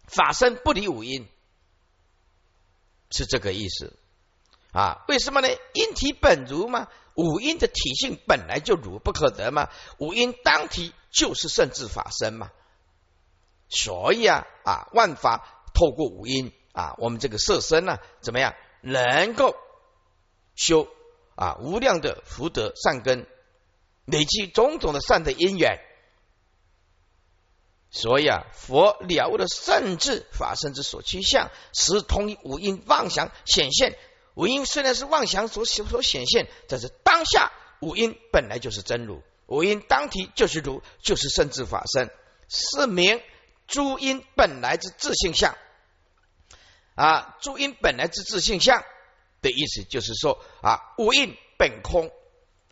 [0.07, 1.27] 法身不离五音，
[3.11, 3.97] 是这个意思
[4.73, 5.05] 啊？
[5.09, 5.49] 为什么呢？
[5.73, 6.89] 因体本如嘛。
[7.17, 12.51] 五音的体性本来就如不可得嘛，五音当体就是圣智法身嘛，
[13.69, 19.55] 所以啊啊万法透过五音啊，我们这个色身呢怎么样能够
[20.57, 20.89] 修
[21.37, 23.29] 啊无量的福德善根，
[24.07, 25.79] 累积种种的善的因缘，
[27.97, 33.97] 所以啊佛了悟的圣智法身之所趋向，使通于五音妄想显现。
[34.35, 42.11] 五音虽然是妄想所所显现，但是当下五音本来就是真如，五音当体就是如，就是圣智法身，
[42.49, 43.23] 是名
[43.69, 45.57] 诸音本来之自性相
[46.97, 47.37] 啊。
[47.41, 48.83] 诸音本来之自性相
[49.41, 52.11] 的意思就是说啊，五音本空。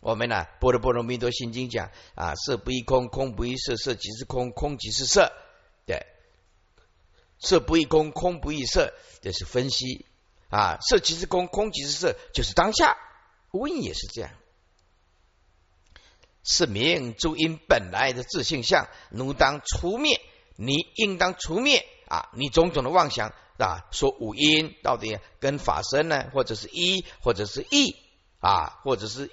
[0.03, 5.31] 我们呢，《般若波罗蜜多心经》讲啊，色不异空，空不异色，色即是空，空即是色。
[5.85, 6.05] 对，
[7.39, 10.05] 色不异空，空不异色，这是分析。
[10.49, 12.97] 啊，色即是空，空即是色，就是当下。
[13.51, 14.31] 无因也是这样，
[16.43, 20.19] 是名诸因本来的自性相，奴当除灭。
[20.57, 22.29] 你应当除灭啊！
[22.33, 27.95] 你种种的妄想啊，说五因到底跟法身呢，或者是一，或者是一
[28.39, 29.31] 啊，或者是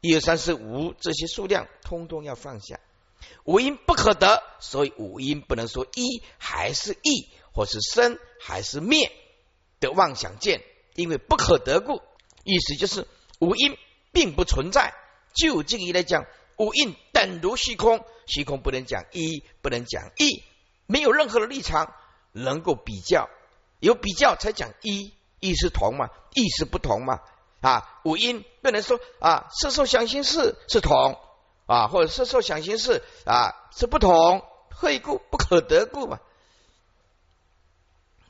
[0.00, 2.80] 一二三四五这些数量，通通要放下。
[3.44, 9.10] 五因不可得，所以五因不能说一还是一，或是生还是灭。
[9.80, 10.64] 的妄想见，
[10.96, 12.02] 因为不可得故，
[12.42, 13.06] 意思就是
[13.38, 13.78] 五音
[14.10, 14.92] 并不存在。
[15.34, 16.26] 就近义来讲，
[16.56, 20.42] 五音等如虚空，虚空不能讲一，不能讲一，
[20.86, 21.94] 没有任何的立场
[22.32, 23.30] 能够比较，
[23.78, 27.20] 有比较才讲一，一是同嘛，一是不同嘛
[27.60, 28.00] 啊。
[28.04, 31.18] 五音不能说啊，色受想行识是同
[31.66, 35.20] 啊，或者色受想行识啊是不同，何以故？
[35.30, 36.20] 不可得故嘛，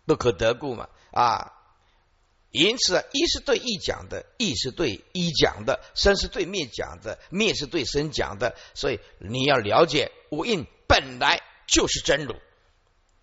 [0.06, 0.88] 不可得故嘛。
[1.12, 1.52] 啊，
[2.50, 8.56] 因此啊一是对一讲的，一是对一讲的，生是对灭讲的，灭是对生讲的。
[8.74, 12.34] 所以你要了解五印本来就是真如，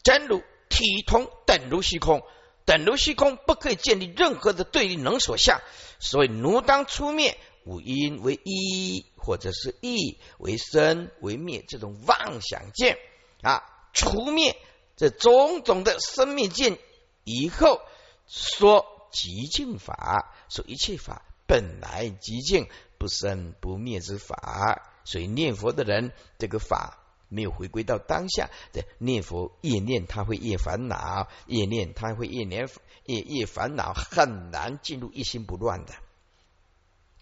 [0.04, 2.24] 真如体同等如虚空，
[2.66, 5.62] 等如虚空不可以建立任何的对立能所相。
[6.00, 12.98] 所以奴当出灭五音为一，或者是一为生为灭这种妄想见
[13.42, 13.64] 啊，
[13.94, 14.58] 除灭
[14.96, 16.78] 这种种的生命见。
[17.24, 17.82] 以后
[18.28, 22.68] 说极净法，说一切法本来极净，
[23.00, 24.92] 不生不灭之法。
[25.06, 27.00] 所以念佛的人，这个法
[27.36, 32.70] 没有回归到当下的念佛，越念他会越烦恼，越念他会越念
[33.06, 35.94] 越越烦恼，很难进入一心不乱的。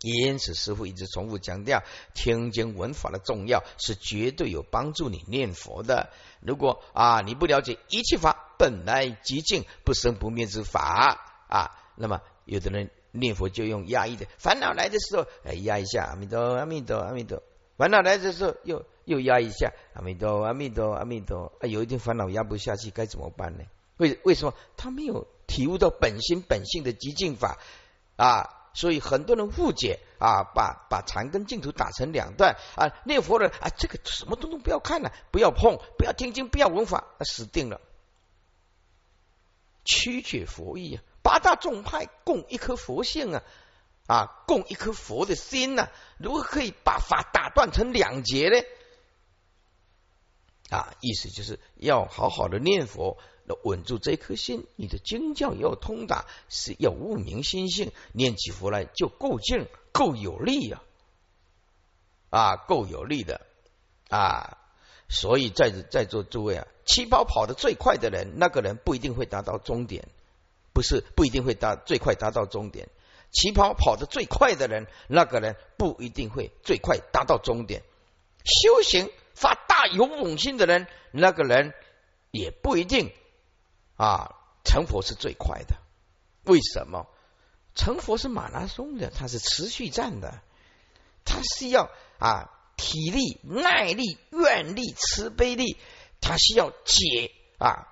[0.02, 1.82] 因此，师傅一直重复强调，
[2.14, 6.10] 听经闻法的重要，是绝对有帮助你念佛的。
[6.42, 17.42] 如果啊，你不了解一切法本来极静不生不灭之法啊，那么有的人念佛就用压抑的，烦恼来的时候哎压一下，阿弥陀阿弥陀阿弥陀，
[17.78, 23.64] 烦恼来的时候又又压一下，阿弥陀阿弥陀阿弥陀，啊，有一天烦恼压不下去，该怎么办呢？
[23.98, 27.58] 为为什么他没有体悟到本心本性的极静法
[28.16, 28.60] 啊？
[28.76, 37.80] 所以很多人误解啊，把把禅跟净土打成两段啊，念佛的啊，这个什么东西不要看了，不要碰，不要听经，不要闻法，死定了。
[39.86, 43.44] 曲解佛意啊，八大众派共一颗佛性啊，
[44.06, 48.58] 啊，共一颗佛的心呢，如何可以把法打断成两截呢？
[50.70, 54.66] 啊，意思就是要好好的念佛，要稳住这颗心。
[54.76, 60.82] 你的经教要通达，是要悟明心性，念起佛来就够劲，够有力呀，
[62.30, 63.40] 啊，够有力的
[64.10, 64.58] 啊。
[65.08, 70.08] 所以在在座诸位啊，七宝跑得最快的人，那个人不一定会达到终点，
[70.74, 72.90] 不是不一定会达最快达到终点。
[73.34, 77.84] 起跑跑得最快的人，那个人不一定会最快达到终点。
[78.46, 79.12] 修行。
[79.36, 81.74] 发大勇猛心的人，那个人
[82.30, 83.12] 也不一定
[83.98, 85.76] 啊成佛是最快的。
[86.44, 87.08] 为什么？
[87.74, 90.40] 成佛是马拉松的，它是持续战的，
[91.26, 95.80] 它需要啊体力、耐力、愿力、慈悲力，
[96.22, 97.88] 它需要解啊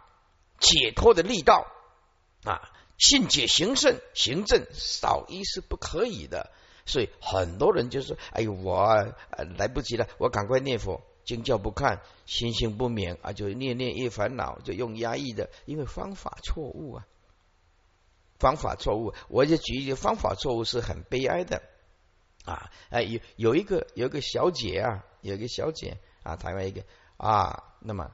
[0.60, 1.66] 解脱的力道
[2.44, 2.72] 啊
[3.02, 6.52] 信解行胜行正少一是不可以的。
[6.86, 9.14] 所以很多人就说：“哎呦，我
[9.58, 17.08] 来不及了，我赶快念佛。”经教不看，心性不明啊，就念念一烦恼，就用压抑的，因为方法错误啊，
[18.40, 19.14] 方法错误。
[19.30, 21.62] 我就举一个方法错误是很悲哀的
[22.44, 26.84] 啊，哎，有有一个有一个小姐啊，有一个小姐啊，台湾一个
[27.18, 28.12] 啊，那么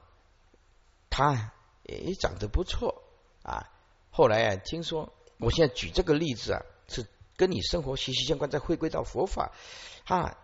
[1.08, 3.02] 她也长得不错
[3.42, 3.72] 啊，
[4.18, 7.06] 后来啊，听说我现在举这个例子啊，是
[7.36, 9.52] 跟你生活息息相关，再回归到佛法
[10.06, 10.36] 啊。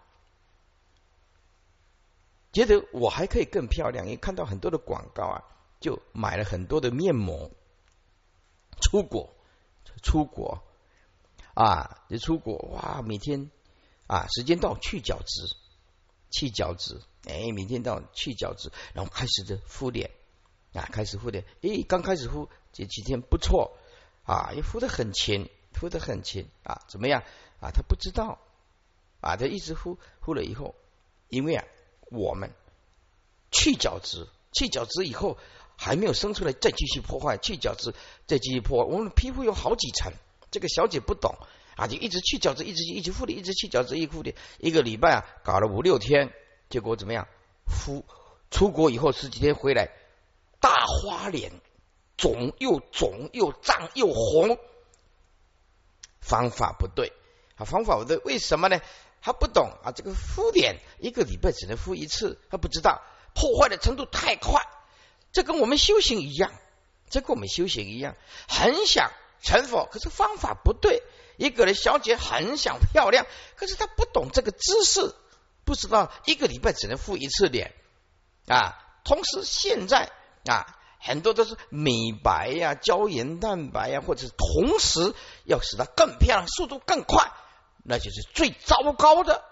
[2.53, 5.43] 觉得我还可以更漂亮，因为看到很多的广告啊，
[5.81, 7.51] 就买了很多的面膜。
[8.81, 9.35] 出国，
[10.05, 10.62] 出国
[11.55, 13.03] 啊，就出国哇！
[13.03, 13.51] 每天
[14.07, 15.57] 啊，时间到去角质，
[16.31, 20.12] 去角质，哎，每天到去角质，然后开始的敷脸
[20.75, 23.72] 啊，开始敷的，诶，刚开始敷这几天不错
[24.25, 27.22] 啊，也敷的很勤，敷的很勤啊，怎么样
[27.61, 27.70] 啊？
[27.72, 28.39] 他不知道
[29.20, 30.75] 啊，他一直敷敷了以后，
[31.29, 31.64] 因为啊。
[32.11, 32.53] 我们
[33.51, 35.39] 去角质，去角质以后
[35.77, 37.93] 还没有生出来，再继续破坏，去角质
[38.27, 38.93] 再继续破坏。
[38.93, 40.12] 我们皮肤有好几层，
[40.53, 41.35] 这个小姐不懂
[41.77, 46.33] 啊，就一直去角质，一直一直敷的，一直去角质，一敷的，一个礼拜啊，搞了五六天，
[46.68, 47.27] 结果怎么样？
[47.66, 48.05] 敷
[48.51, 49.91] 出国以后十几天回来，
[50.64, 51.52] 大花脸，
[52.16, 54.58] 肿又肿又胀又红，
[56.22, 57.12] 方法不对
[57.56, 58.80] 啊，方法不对，为什么呢？
[59.20, 63.02] 他不懂啊，这个敷脸一个礼拜只能敷一次，他不知道
[63.34, 64.62] 破坏的程度太快。
[65.32, 66.50] 这跟我们修行一样，
[67.10, 68.16] 这跟我们修行一样，
[68.48, 69.12] 很想
[69.42, 71.02] 成佛，可是方法不对。
[71.36, 75.14] 一个人小姐很想漂亮，可是她不懂这个知识，
[75.66, 77.74] 不知道一个礼拜只能敷一次脸
[78.46, 78.80] 啊。
[79.04, 80.10] 同时现在
[80.47, 85.14] 啊，很多都是美白呀、胶原蛋白呀，或者是同时
[85.45, 87.32] 要使它更漂亮，速度更快。
[87.82, 89.45] 那就是最糟糕的，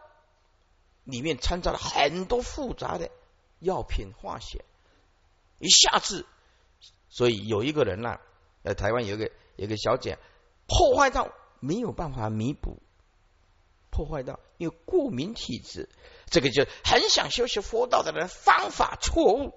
[1.04, 3.10] 里面掺杂了很多复杂的
[3.58, 4.64] 药品化学，
[5.58, 6.24] 一下子，
[7.10, 8.18] 所以有一个人呢，
[8.62, 10.18] 呃，台湾有一个有个小姐，
[10.66, 11.28] 破坏到
[11.60, 12.78] 没有办法弥补，
[13.90, 15.90] 破坏到因为过敏体质，
[16.30, 19.52] 这个就很想修习佛道的人方法错误，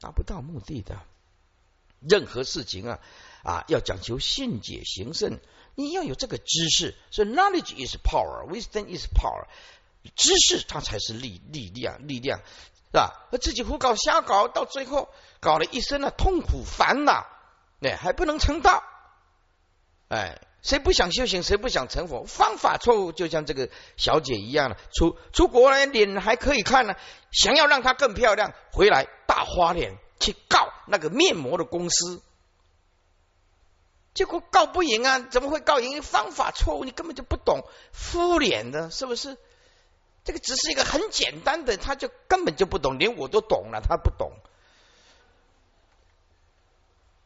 [0.00, 1.00] 达不到目的的，
[2.00, 2.98] 任何事情啊
[3.42, 5.38] 啊，要讲求信解行胜。
[5.74, 9.46] 你要有这个知识，所以 knowledge is power，wisdom is power，
[10.16, 13.28] 知识它才是力力量力量，是吧？
[13.30, 15.08] 而自己胡搞瞎搞，到最后
[15.40, 17.26] 搞了一身的痛苦烦恼，
[17.78, 18.82] 那还不能成道。
[20.08, 21.42] 哎，谁不想修行？
[21.42, 22.24] 谁不想成佛？
[22.24, 24.76] 方法错误，就像这个小姐一样了。
[24.92, 26.96] 出出国来脸还可以看呢，
[27.30, 32.20] 想要让她更漂亮，回来大花脸去告那个面膜的公司。
[34.14, 35.20] 结果告不赢啊？
[35.20, 36.02] 怎么会告赢？
[36.02, 39.36] 方法错误，你根本就不懂敷脸的，是不是？
[40.24, 44.32] 这个只是一个很简单的，他就根本就不懂，连我都懂了，他不懂，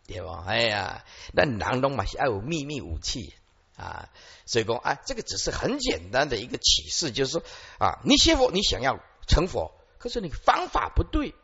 [0.07, 0.45] 对吧？
[0.47, 3.33] 哎呀，那南中嘛，是要有秘密武器
[3.77, 4.09] 啊，
[4.47, 7.43] 所以说，哎，这个只是很简单的一个启示，就是说
[7.79, 11.35] 啊，你学佛，你想要成佛，可是你方法不对，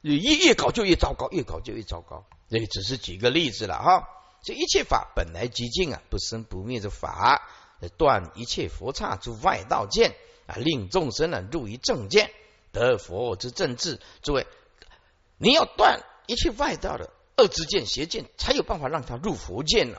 [0.00, 2.24] 你越越搞就越糟糕，越搞就越糟糕。
[2.48, 4.08] 这个只是举个例子了哈，
[4.42, 7.48] 这一切法本来寂静啊，不生不灭的法，
[7.96, 10.14] 断一切佛刹之外道见
[10.46, 12.30] 啊，令众生呢入于正见，
[12.72, 14.00] 得佛之正智。
[14.22, 14.46] 诸位，
[15.38, 19.98] 你要断一切外道的恶之见、邪见，才有办法让他入佛见呢。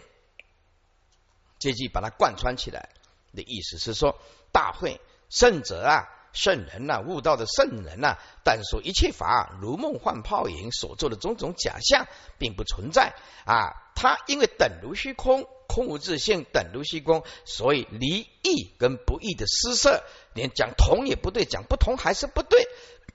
[1.60, 2.90] 这句把它贯穿起来
[3.36, 4.18] 的意思是说，
[4.54, 12.08] 大会圣者啊圣人呐，悟道的圣人呐，但说一切法如梦幻泡影，所做的种种假象
[12.38, 13.14] 并不存在
[13.46, 13.92] 啊。
[13.94, 20.02] 他因为等如虚空，空无自性，等如虚空，所以离异跟不异的失色，
[20.34, 22.66] 连讲同也不对，讲不同还是不对，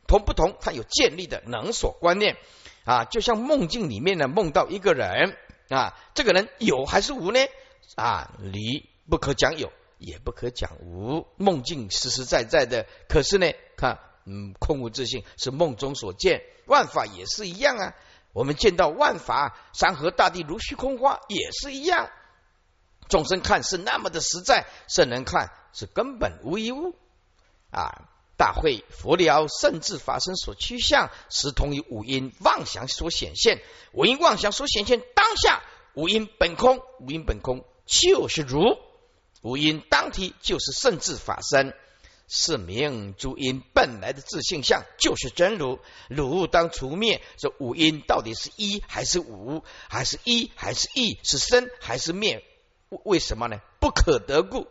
[0.06, 2.36] 同不同，他有建立的能所观念
[2.87, 5.37] 啊，就像梦境里面呢，梦到一个人
[5.68, 7.41] 啊，这个人有还是无呢？
[7.97, 9.70] 啊，离不可讲有。
[9.99, 13.47] 也不可讲无梦境实实在在的，可是呢，
[13.78, 17.95] 看，嗯，空无自性是梦中所见，万法也是一样啊。
[18.34, 22.11] 我们见到万法，山河大地如虚空花，也是一样。
[23.09, 26.95] 众生看是那么的实在，圣人看是根本无一物
[27.70, 28.11] 啊。
[28.37, 33.62] 大会佛疗甚至法身所趋向，是同于五音妄想所显现。
[33.93, 35.62] 五音妄想所显现当下，
[35.95, 38.78] 五音本空，五音本空就是如。
[39.43, 41.72] 五因当体就是圣智法身，
[42.26, 45.78] 是名诸因本来的自性相就是真如，
[46.09, 47.22] 如当除灭。
[47.37, 49.62] 这五因到底是一还是五？
[49.89, 51.20] 还是一还是异？
[51.22, 52.43] 是生还是灭？
[52.89, 53.61] 为为什么呢？
[53.78, 54.66] 不可得故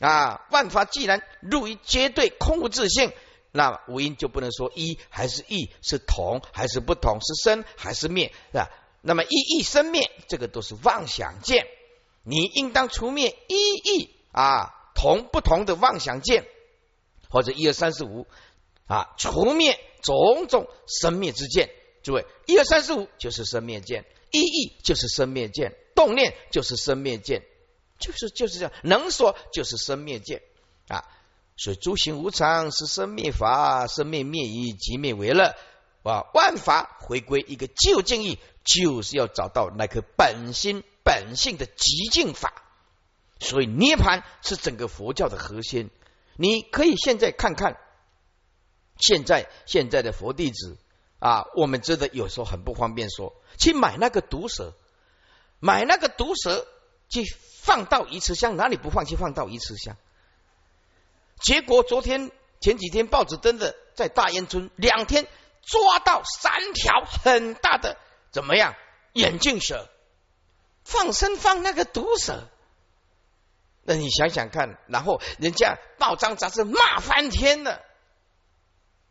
[0.00, 0.46] 啊！
[0.50, 3.12] 万法既然入于绝对空无自性，
[3.50, 7.18] 那无因就不能说一还是异，是同还是不同？
[7.20, 8.32] 是生还是灭？
[8.52, 8.70] 是吧？
[9.00, 11.66] 那么一异生灭，这个都是妄想见。
[12.22, 16.44] 你应当除灭一异啊同不同的妄想见，
[17.30, 18.26] 或者一二三四五
[18.86, 21.70] 啊除灭种种生灭之见。
[22.02, 27.42] 诸位，一二三四五就是生灭见，一异就是生灭见，动念就是生灭见，
[27.98, 30.42] 就是就是这样，能说就是生灭见
[30.88, 31.04] 啊。
[31.56, 35.54] 所以诸行无常是生灭法，生灭灭以即灭为乐
[36.02, 36.24] 啊。
[36.34, 40.82] 万法回归一个究竟义，就是要找到那颗本心。
[41.04, 42.52] 本性的极境法，
[43.40, 45.88] 所以涅盘是整个佛教的核心。
[46.36, 47.78] 你可以现在看看，
[48.98, 50.76] 现在现在的佛弟子
[51.18, 54.74] 啊，我们真的有时候很不方便说，去买那个毒蛇，
[55.60, 56.68] 买那个毒蛇
[57.08, 57.24] 去
[57.62, 59.96] 放到鱼池箱，哪里不放去放到鱼池箱？
[61.40, 62.30] 结果昨天
[62.60, 65.26] 前几天报纸登的，在大烟村两天
[65.62, 67.96] 抓到三条很大的
[68.30, 68.74] 怎么样
[69.12, 69.88] 眼镜蛇。
[70.84, 72.48] 放生放那个毒蛇，
[73.82, 77.82] 那你想想看，然后人家报章杂志骂翻天了，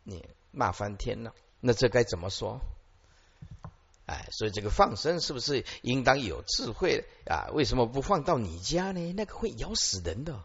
[0.02, 2.60] 你骂翻天了，那这该怎么说？
[4.08, 7.48] 哎，所以这个放生是不是应当有智慧啊？
[7.52, 9.12] 为什么不放到你家呢？
[9.12, 10.42] 那个会咬死人的，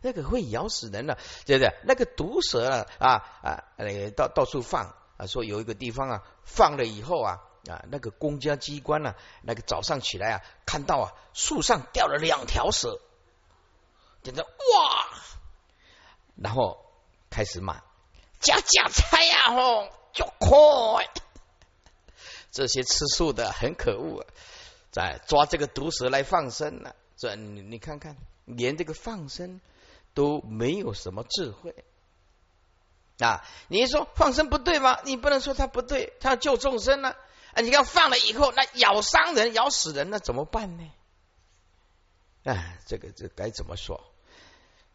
[0.00, 1.74] 那个会咬死人的，对不对？
[1.84, 3.08] 那个毒蛇啊啊
[3.42, 3.58] 啊，
[4.16, 7.42] 到到处放啊，说有一个地方啊，放了以后啊。
[7.70, 9.14] 啊，那个公家机关呢？
[9.40, 13.00] 那个早上起来啊，看到啊，树上掉了两条蛇，
[14.24, 15.06] 简直哇！
[16.34, 16.84] 然后
[17.30, 17.84] 开始骂：
[18.40, 21.08] 加加菜呀，吼，就快！
[22.52, 24.26] 这些吃素的很可恶，啊
[24.92, 26.94] 在抓这个毒蛇来放生呢。
[27.16, 29.60] 这你你看看，连这个放生
[30.12, 31.74] 都没有什么智慧
[33.18, 33.42] 啊！
[33.68, 35.00] 你说放生不对吗？
[35.04, 37.14] 你不能说他不对，他要救众生呢。
[37.54, 37.62] 啊！
[37.62, 40.90] 你看放了以后，那咬伤人、咬死人，那怎么办呢？
[42.44, 44.11] 哎，这个这该怎么说？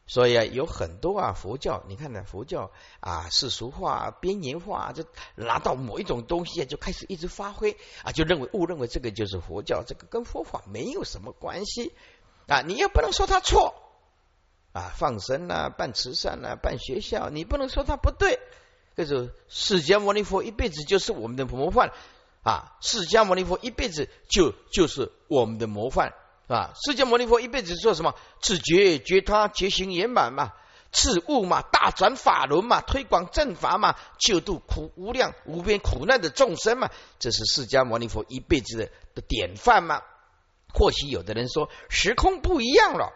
[0.08, 5.04] 所以啊，有很多啊，佛教，你看呢，佛教啊，世俗化、边缘化，就
[5.36, 11.94] 拿到某一种东西啊，就开始一直发挥啊，就认为误认为这个就是佛教，这个跟佛法没有什么关系
[12.48, 12.62] 啊。
[12.62, 13.76] 你又不能说他错
[14.72, 18.40] 啊，放生啊，办慈善啊，办学校，你不能说他不对。
[18.96, 21.92] 这是释迦牟尼佛一辈子就是我们的模范。
[22.44, 26.14] 啊，释迦牟尼佛一辈子就就是我们的模范
[26.48, 26.74] 啊！
[26.86, 28.16] 释迦牟尼佛一辈子做什么？
[28.42, 30.54] 自觉觉他觉行圆满嘛，
[30.92, 36.90] 自悟嘛，大转法轮嘛，推广正法嘛，救度苦无量无边苦难的众生嘛，
[37.20, 40.02] 这是释迦牟尼佛一辈子的的典范嘛。
[40.74, 43.14] 或许有的人说时空不一样了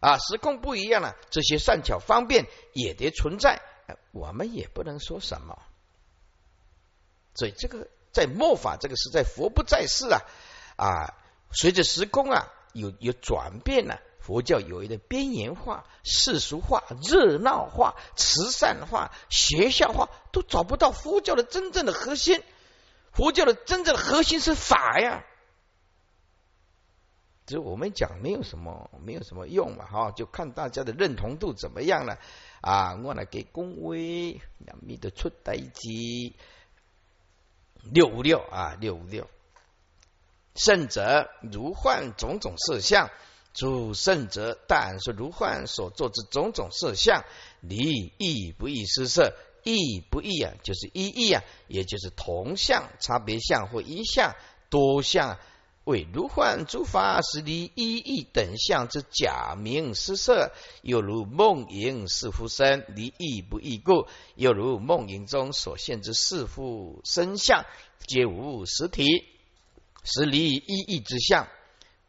[0.00, 3.62] 啊，时空不一样了，这些善巧方便也得存在，
[4.12, 5.58] 我们也不能说什么。
[7.34, 7.88] 所以这个。
[8.10, 10.22] 在末法这个时代，佛不在世啊
[10.76, 11.14] 啊！
[11.52, 12.48] 随着时空啊
[12.78, 22.42] 有有转变了，佛教有一个边缘化、世俗化、热闹化、慈善化、学校化，都找不到佛教的真正的核心。
[23.12, 25.24] 佛教的真正的核心是法呀，
[27.46, 32.18] 只我们讲没有什么没有什么用嘛，哈，就看大家的认同度怎么样了
[32.60, 32.94] 啊！
[33.02, 36.36] 我来给恭维，两米的出代机。
[37.90, 39.28] 六五六啊，六五六，
[40.58, 43.10] 圣者如幻种种色相，
[43.54, 47.24] 诸圣者，但说如幻所作之种种色相，
[47.60, 54.34] 离异不异失色，异不异啊，就是一异啊，也就是同相、差别相或一相、
[54.68, 55.38] 多相，
[55.84, 60.50] 为如幻诸法是离一异等相之假名失色，
[60.82, 67.64] 又如梦影是乎身，离异不异故，又如梦影中所现之是乎身相，
[68.06, 69.04] 皆无实体，
[70.08, 71.46] 实离一意之相。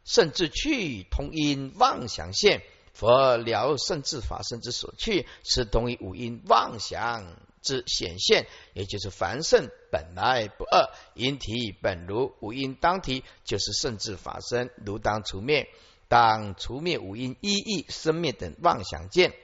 [0.02, 2.62] 甚至去同因妄想现，
[2.94, 15.68] 佛了甚至法身之所去，是同于五因妄想之显现，也就是凡圣本来不二，因体本如五因当体，就是甚至法身，如当除灭，
[16.08, 19.34] 当除灭五因一意生灭等妄想见，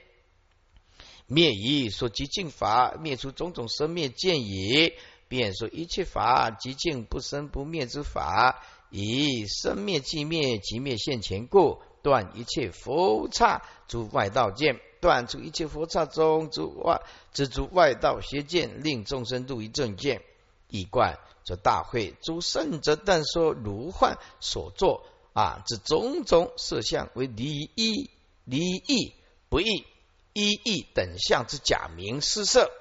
[1.27, 4.97] 灭以所极尽法，灭出种种生灭见也，
[5.27, 8.63] 便说一切法极尽不生不灭之法。
[8.89, 17.01] 以生灭即灭，即灭现前故，断一切佛刹诸外道见，断除一切佛刹中诸外
[17.33, 20.21] 之诸外道邪见，令众生度于正见。
[20.69, 25.03] 以观则大会诸圣者，但说如幻所作
[25.33, 28.09] 啊之种种色相为离异、
[28.45, 29.13] 离异
[29.49, 29.85] 不异、
[30.31, 32.71] 一异等相之假名施色。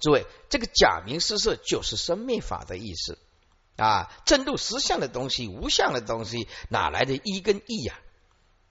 [0.00, 3.18] 诸位，这个假名施色就是生灭法的意思。
[3.76, 7.98] 啊，正入实相的东西，无相的东西，哪来的一跟一呀？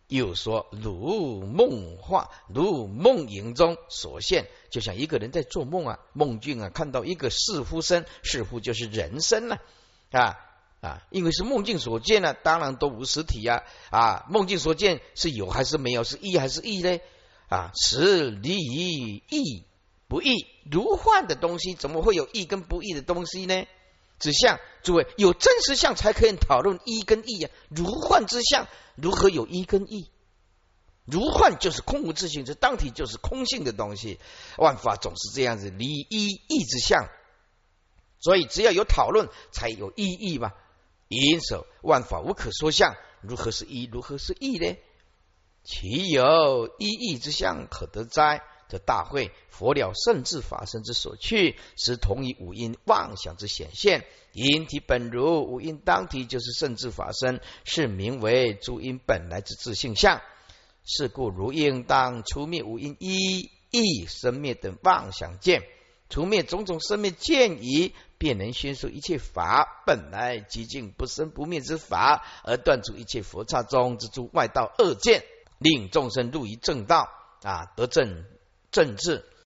[0.07, 9.57] 又说如梦话，如梦影中所现，就像一个人在做梦啊，梦境啊，看到一个似乎身，似乎就是人身了
[10.11, 10.37] 啊
[10.81, 11.01] 啊！
[11.09, 14.25] 因为是梦境所见呢，当然都无实体呀啊！
[14.29, 16.03] 梦境所见是有还是没有？
[16.03, 16.99] 是意还是异呢？
[17.49, 19.63] 啊，实离异
[20.07, 23.65] 不异，如幻的东西，怎么会有异跟不异的东西呢？
[24.17, 27.49] 指向，诸位有真实相才可以讨论一跟异呀。
[27.69, 30.09] 如幻之相，如何有一跟异？
[31.05, 34.19] 如幻就是空无自性，这当体就是空性的东西。
[34.57, 37.09] 万法总是这样子，离一异之相。
[38.19, 40.53] 所以只要有讨论，才有意义嘛。
[41.09, 43.85] 因此，万法无可说相，如何是一？
[43.85, 44.75] 如何是异呢？
[45.63, 48.41] 其有一异之相可得哉？
[48.67, 54.05] 这大会佛了圣智法身之所去，是同于五音妄想之显现。
[54.33, 60.21] 因体本如五音当体，就是圣智法身，是名为诸因本来之自性相。
[60.83, 65.63] 是故如应当除灭五音一意生灭等妄想见，
[66.09, 75.23] 除灭种种生灭见疑，便能宣说一切法本来极尽不生不灭之法，而断除一切佛刹中之诸外道恶见，
[75.57, 77.09] 令众生入于正道
[77.41, 78.25] 啊，得正。
[78.75, 79.23] 政治